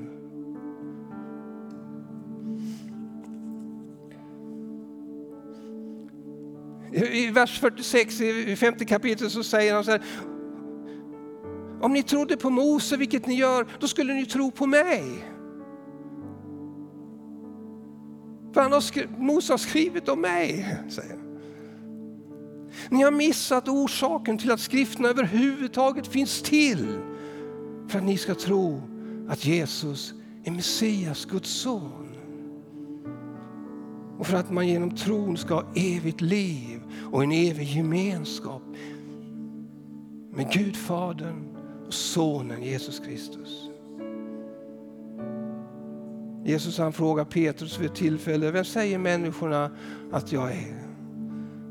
I 6.92 7.30
vers 7.30 7.60
46 7.60 8.20
i 8.20 8.56
femte 8.56 8.84
kapitlet 8.84 9.32
så 9.32 9.42
säger 9.44 9.74
han 9.74 9.84
så 9.84 9.90
här, 9.90 10.02
om 11.80 11.92
ni 11.92 12.02
trodde 12.02 12.36
på 12.36 12.50
Mose, 12.50 12.96
vilket 12.96 13.26
ni 13.26 13.34
gör, 13.34 13.66
då 13.80 13.88
skulle 13.88 14.14
ni 14.14 14.26
tro 14.26 14.50
på 14.50 14.66
mig. 14.66 15.24
För 18.56 18.62
han 18.62 18.72
har 18.72 18.80
skrivit, 18.80 19.18
Mose 19.18 19.52
har 19.52 19.58
skrivit 19.58 20.08
om 20.08 20.20
mig, 20.20 20.76
säger 20.88 21.16
Ni 22.90 23.02
har 23.02 23.10
missat 23.10 23.68
orsaken 23.68 24.38
till 24.38 24.50
att 24.50 24.60
skrifterna 24.60 25.08
överhuvudtaget 25.08 26.06
finns 26.06 26.42
till. 26.42 26.98
För 27.88 27.98
att 27.98 28.04
ni 28.04 28.18
ska 28.18 28.34
tro 28.34 28.82
att 29.28 29.44
Jesus 29.44 30.14
är 30.44 30.50
Messias, 30.50 31.24
Guds 31.24 31.50
son. 31.50 32.16
Och 34.18 34.26
för 34.26 34.36
att 34.36 34.50
man 34.50 34.68
genom 34.68 34.96
tron 34.96 35.36
ska 35.36 35.54
ha 35.54 35.72
evigt 35.74 36.20
liv 36.20 36.80
och 37.12 37.22
en 37.22 37.32
evig 37.32 37.68
gemenskap 37.68 38.62
med 40.32 40.52
Gud 40.52 40.76
Fadern 40.76 41.56
och 41.86 41.94
Sonen 41.94 42.62
Jesus 42.62 43.00
Kristus. 43.00 43.75
Jesus 46.46 46.78
han 46.78 46.92
frågar 46.92 47.24
Petrus 47.24 47.78
vid 47.80 47.90
ett 47.90 47.94
tillfälle, 47.94 48.50
vem 48.50 48.64
säger 48.64 48.98
människorna 48.98 49.70
att 50.12 50.32
jag 50.32 50.52
är? 50.52 50.86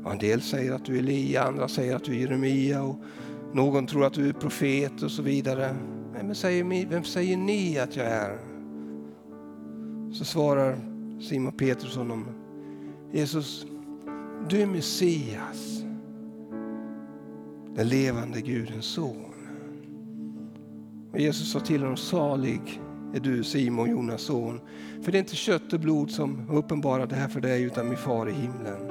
Och 0.04 0.12
en 0.12 0.18
del 0.18 0.40
säger 0.40 0.72
att 0.72 0.84
du 0.84 0.94
är 0.94 0.98
Elia, 0.98 1.42
andra 1.42 1.68
säger 1.68 1.96
att 1.96 2.04
du 2.04 2.12
är 2.12 2.16
Jeremia 2.16 2.82
och 2.82 2.96
någon 3.52 3.86
tror 3.86 4.04
att 4.04 4.12
du 4.12 4.28
är 4.28 4.32
profet 4.32 5.02
och 5.02 5.10
så 5.10 5.22
vidare. 5.22 5.76
Men 6.12 6.34
säger, 6.34 6.88
vem 6.88 7.04
säger 7.04 7.36
ni 7.36 7.78
att 7.78 7.96
jag 7.96 8.06
är? 8.06 8.38
Så 10.12 10.24
svarar 10.24 10.78
Simon 11.20 11.52
Petrus 11.52 11.96
honom, 11.96 12.24
Jesus, 13.12 13.66
du 14.48 14.60
är 14.60 14.66
Messias, 14.66 15.82
den 17.74 17.88
levande 17.88 18.40
Gudens 18.40 18.84
son. 18.84 19.32
Och 21.12 21.18
Jesus 21.18 21.52
sa 21.52 21.60
till 21.60 21.80
honom, 21.80 21.96
salig 21.96 22.80
är 23.14 23.20
du 23.20 23.44
Simon, 23.44 23.90
Jonas 23.90 24.22
son. 24.22 24.60
För 25.02 25.12
det 25.12 25.18
är 25.18 25.20
inte 25.20 25.36
kött 25.36 25.72
och 25.72 25.80
blod 25.80 26.10
som 26.10 26.50
uppenbarar 26.50 27.06
det 27.06 27.16
här 27.16 27.28
för 27.28 27.40
dig 27.40 27.62
utan 27.62 27.88
min 27.88 27.98
far 27.98 28.28
i 28.28 28.32
himlen. 28.32 28.90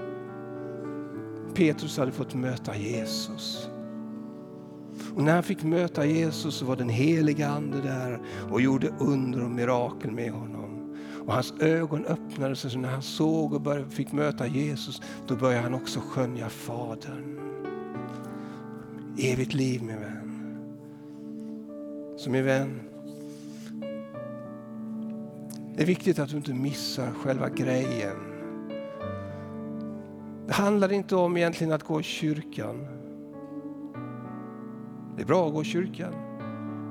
Petrus 1.56 1.98
hade 1.98 2.12
fått 2.12 2.34
möta 2.34 2.78
Jesus. 2.78 3.70
Och 5.16 5.24
när 5.24 5.34
han 5.34 5.44
fick 5.44 5.64
möta 5.64 6.06
Jesus 6.06 6.56
så 6.56 6.66
var 6.66 6.76
den 6.76 6.90
heliga 6.90 7.48
ande 7.48 7.82
där 7.82 8.22
och 8.52 8.62
gjorde 8.62 8.94
under 9.00 9.44
och 9.44 9.52
mirakel 9.52 10.12
med 10.12 10.32
honom. 10.32 10.96
Och 11.28 11.34
hans 11.34 11.54
ögon 11.60 12.06
öppnade 12.06 12.56
sig 12.56 12.72
så 12.72 12.80
när 12.80 12.90
han 12.90 13.02
såg 13.02 13.54
och 13.54 13.62
började, 13.62 13.90
fick 13.90 14.12
möta 14.12 14.48
Jesus, 14.48 15.02
då 15.28 15.36
började 15.36 15.64
han 15.64 15.74
också 15.74 16.00
skönja 16.00 16.50
Fadern. 16.50 17.40
Evigt 19.18 19.54
liv 19.54 19.84
min 19.84 20.00
vän. 20.00 20.32
Så 22.18 22.30
min 22.30 22.46
vän, 22.46 22.80
det 25.76 25.82
är 25.82 25.86
viktigt 25.86 26.20
att 26.20 26.30
du 26.30 26.38
inte 26.38 26.54
missar 26.54 27.12
själva 27.12 27.50
grejen. 27.50 28.16
Det 30.48 30.54
handlar 30.54 30.92
inte 30.92 31.16
om 31.16 31.38
egentligen 31.38 31.74
att 31.74 31.84
gå 31.84 32.00
i 32.00 32.04
kyrkan. 32.04 32.88
Det 35.16 35.22
är 35.22 35.26
bra 35.26 35.48
att 35.48 35.54
gå 35.54 35.62
i 35.62 35.66
kyrkan. 35.66 36.14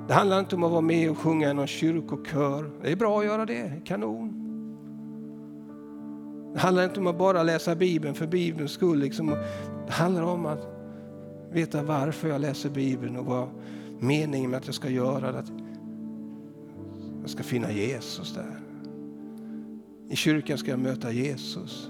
Det 0.08 0.14
handlar 0.14 0.40
inte 0.40 0.56
om 0.56 0.64
att 0.64 0.70
vara 0.70 0.80
med 0.80 1.10
och 1.10 1.18
sjunga 1.18 1.50
i 1.50 1.54
någon 1.54 1.66
kyrkokör. 1.66 2.70
Det 2.82 2.92
är 2.92 2.96
bra 2.96 3.18
att 3.18 3.24
göra 3.24 3.46
det, 3.46 3.72
kanon. 3.84 4.40
Det 6.54 6.60
handlar 6.60 6.84
inte 6.84 7.00
om 7.00 7.06
att 7.06 7.18
bara 7.18 7.42
läsa 7.42 7.74
Bibeln 7.74 8.14
för 8.14 8.26
Bibelns 8.26 8.72
skull. 8.72 8.98
Liksom. 8.98 9.26
Det 9.86 9.92
handlar 9.92 10.22
om 10.22 10.46
att 10.46 10.68
veta 11.52 11.82
varför 11.82 12.28
jag 12.28 12.40
läser 12.40 12.70
Bibeln 12.70 13.16
och 13.16 13.26
vad 13.26 13.48
meningen 13.98 14.50
med 14.50 14.58
att 14.58 14.66
jag 14.66 14.74
ska 14.74 14.88
göra. 14.88 15.28
Att 15.28 15.52
jag 17.20 17.30
ska 17.30 17.42
finna 17.42 17.72
Jesus 17.72 18.34
där. 18.34 18.60
I 20.08 20.16
kyrkan 20.16 20.58
ska 20.58 20.70
jag 20.70 20.80
möta 20.80 21.12
Jesus. 21.12 21.88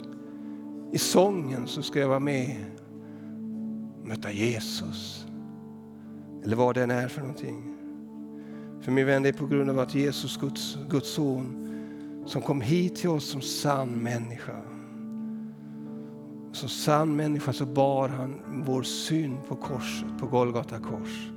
I 0.92 0.98
sången 0.98 1.66
så 1.66 1.82
ska 1.82 2.00
jag 2.00 2.08
vara 2.08 2.20
med 2.20 2.56
och 4.00 4.08
möta 4.08 4.32
Jesus. 4.32 5.26
Eller 6.44 6.56
vad 6.56 6.74
den 6.74 6.90
är 6.90 7.08
för 7.08 7.20
någonting. 7.20 7.74
För 8.80 8.92
min 8.92 9.06
vän, 9.06 9.22
det 9.22 9.28
är 9.28 9.32
på 9.32 9.46
grund 9.46 9.70
av 9.70 9.78
att 9.78 9.94
Jesus, 9.94 10.36
Guds, 10.36 10.78
Guds 10.88 11.14
son, 11.14 11.68
som 12.26 12.42
kom 12.42 12.60
hit 12.60 12.96
till 12.96 13.08
oss 13.08 13.24
som 13.24 13.40
sann 13.40 13.88
människa. 13.88 14.56
Som 16.52 16.68
sann 16.68 17.16
människa 17.16 17.52
så 17.52 17.66
bar 17.66 18.08
han 18.08 18.62
vår 18.66 18.82
synd 18.82 19.38
på 19.48 19.56
korset, 19.56 20.18
på 20.20 20.26
Golgata 20.26 20.78
kors. 20.78 21.30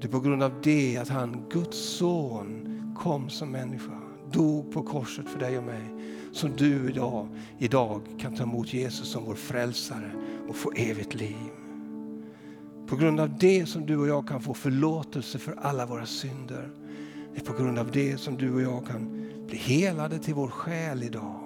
Det 0.00 0.06
är 0.06 0.10
på 0.12 0.20
grund 0.20 0.42
av 0.42 0.52
det 0.62 0.96
att 0.96 1.08
han, 1.08 1.44
Guds 1.50 1.78
son, 1.78 2.66
kom 2.98 3.28
som 3.28 3.50
människa 3.50 4.09
dog 4.32 4.72
på 4.72 4.82
korset 4.82 5.28
för 5.28 5.38
dig 5.38 5.58
och 5.58 5.64
mig. 5.64 5.94
Som 6.32 6.56
du 6.56 6.90
idag, 6.90 7.28
idag 7.58 8.00
kan 8.18 8.34
ta 8.34 8.42
emot 8.42 8.74
Jesus 8.74 9.08
som 9.08 9.24
vår 9.24 9.34
frälsare 9.34 10.12
och 10.48 10.56
få 10.56 10.72
evigt 10.72 11.14
liv. 11.14 11.50
På 12.86 12.96
grund 12.96 13.20
av 13.20 13.38
det 13.38 13.66
som 13.66 13.86
du 13.86 13.96
och 13.96 14.08
jag 14.08 14.28
kan 14.28 14.40
få 14.40 14.54
förlåtelse 14.54 15.38
för 15.38 15.58
alla 15.62 15.86
våra 15.86 16.06
synder. 16.06 16.70
Det 17.34 17.40
är 17.40 17.44
på 17.44 17.62
grund 17.62 17.78
av 17.78 17.90
det 17.90 18.18
som 18.18 18.36
du 18.36 18.54
och 18.54 18.62
jag 18.62 18.86
kan 18.86 19.28
bli 19.46 19.56
helade 19.56 20.18
till 20.18 20.34
vår 20.34 20.48
själ 20.48 21.02
idag. 21.02 21.40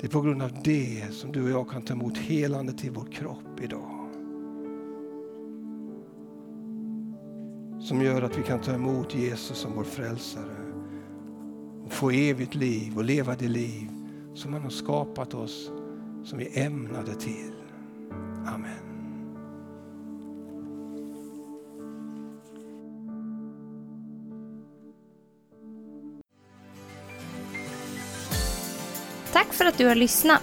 Det 0.00 0.06
är 0.06 0.10
på 0.10 0.20
grund 0.20 0.42
av 0.42 0.52
det 0.64 1.04
som 1.10 1.32
du 1.32 1.42
och 1.42 1.50
jag 1.50 1.70
kan 1.70 1.82
ta 1.82 1.94
emot 1.94 2.18
helande 2.18 2.72
till 2.72 2.90
vår 2.90 3.12
kropp 3.12 3.60
idag. 3.62 3.96
Som 7.80 8.02
gör 8.02 8.22
att 8.22 8.38
vi 8.38 8.42
kan 8.42 8.60
ta 8.60 8.74
emot 8.74 9.14
Jesus 9.14 9.58
som 9.58 9.72
vår 9.76 9.84
frälsare 9.84 10.69
få 12.00 12.10
evigt 12.10 12.54
liv 12.54 12.96
och 12.96 13.04
leva 13.04 13.34
det 13.34 13.48
liv 13.48 13.88
som 14.34 14.52
han 14.52 14.62
har 14.62 14.70
skapat 14.70 15.34
oss 15.34 15.70
som 16.24 16.38
vi 16.38 16.60
ämnade 16.60 17.14
till. 17.14 17.52
Amen. 18.46 18.70
Tack 29.32 29.52
för 29.52 29.64
att 29.64 29.78
du 29.78 29.86
har 29.86 29.94
lyssnat. 29.94 30.42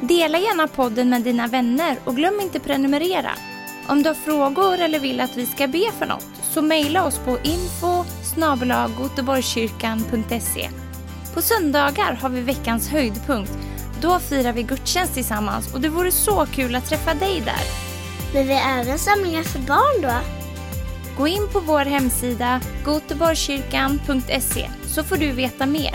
Dela 0.00 0.38
gärna 0.38 0.68
podden 0.68 1.10
med 1.10 1.22
dina 1.22 1.46
vänner 1.46 1.98
och 2.04 2.16
glöm 2.16 2.40
inte 2.40 2.60
prenumerera. 2.60 3.30
Om 3.88 4.02
du 4.02 4.08
har 4.08 4.14
frågor 4.14 4.80
eller 4.80 5.00
vill 5.00 5.20
att 5.20 5.36
vi 5.36 5.46
ska 5.46 5.66
be 5.66 5.92
för 5.98 6.06
något 6.06 6.30
så 6.42 6.62
mejla 6.62 7.06
oss 7.06 7.18
på 7.18 7.30
info 7.30 8.04
på 11.34 11.42
söndagar 11.42 12.12
har 12.12 12.28
vi 12.28 12.40
veckans 12.40 12.88
höjdpunkt. 12.88 13.52
Då 14.00 14.18
firar 14.18 14.52
vi 14.52 14.62
gudstjänst 14.62 15.14
tillsammans 15.14 15.74
och 15.74 15.80
det 15.80 15.88
vore 15.88 16.10
så 16.10 16.46
kul 16.46 16.74
att 16.74 16.86
träffa 16.86 17.14
dig 17.14 17.40
där. 17.40 17.62
Men 18.34 18.46
vi 18.46 18.54
har 18.54 18.80
även 18.80 18.98
samlingar 18.98 19.42
för 19.42 19.58
barn 19.58 20.02
då? 20.02 20.12
Gå 21.18 21.28
in 21.28 21.48
på 21.52 21.60
vår 21.60 21.84
hemsida 21.84 22.60
goteborgskyrkan.se 22.84 24.70
så 24.86 25.02
får 25.02 25.16
du 25.16 25.32
veta 25.32 25.66
mer. 25.66 25.94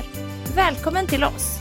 Välkommen 0.56 1.08
till 1.08 1.24
oss! 1.24 1.59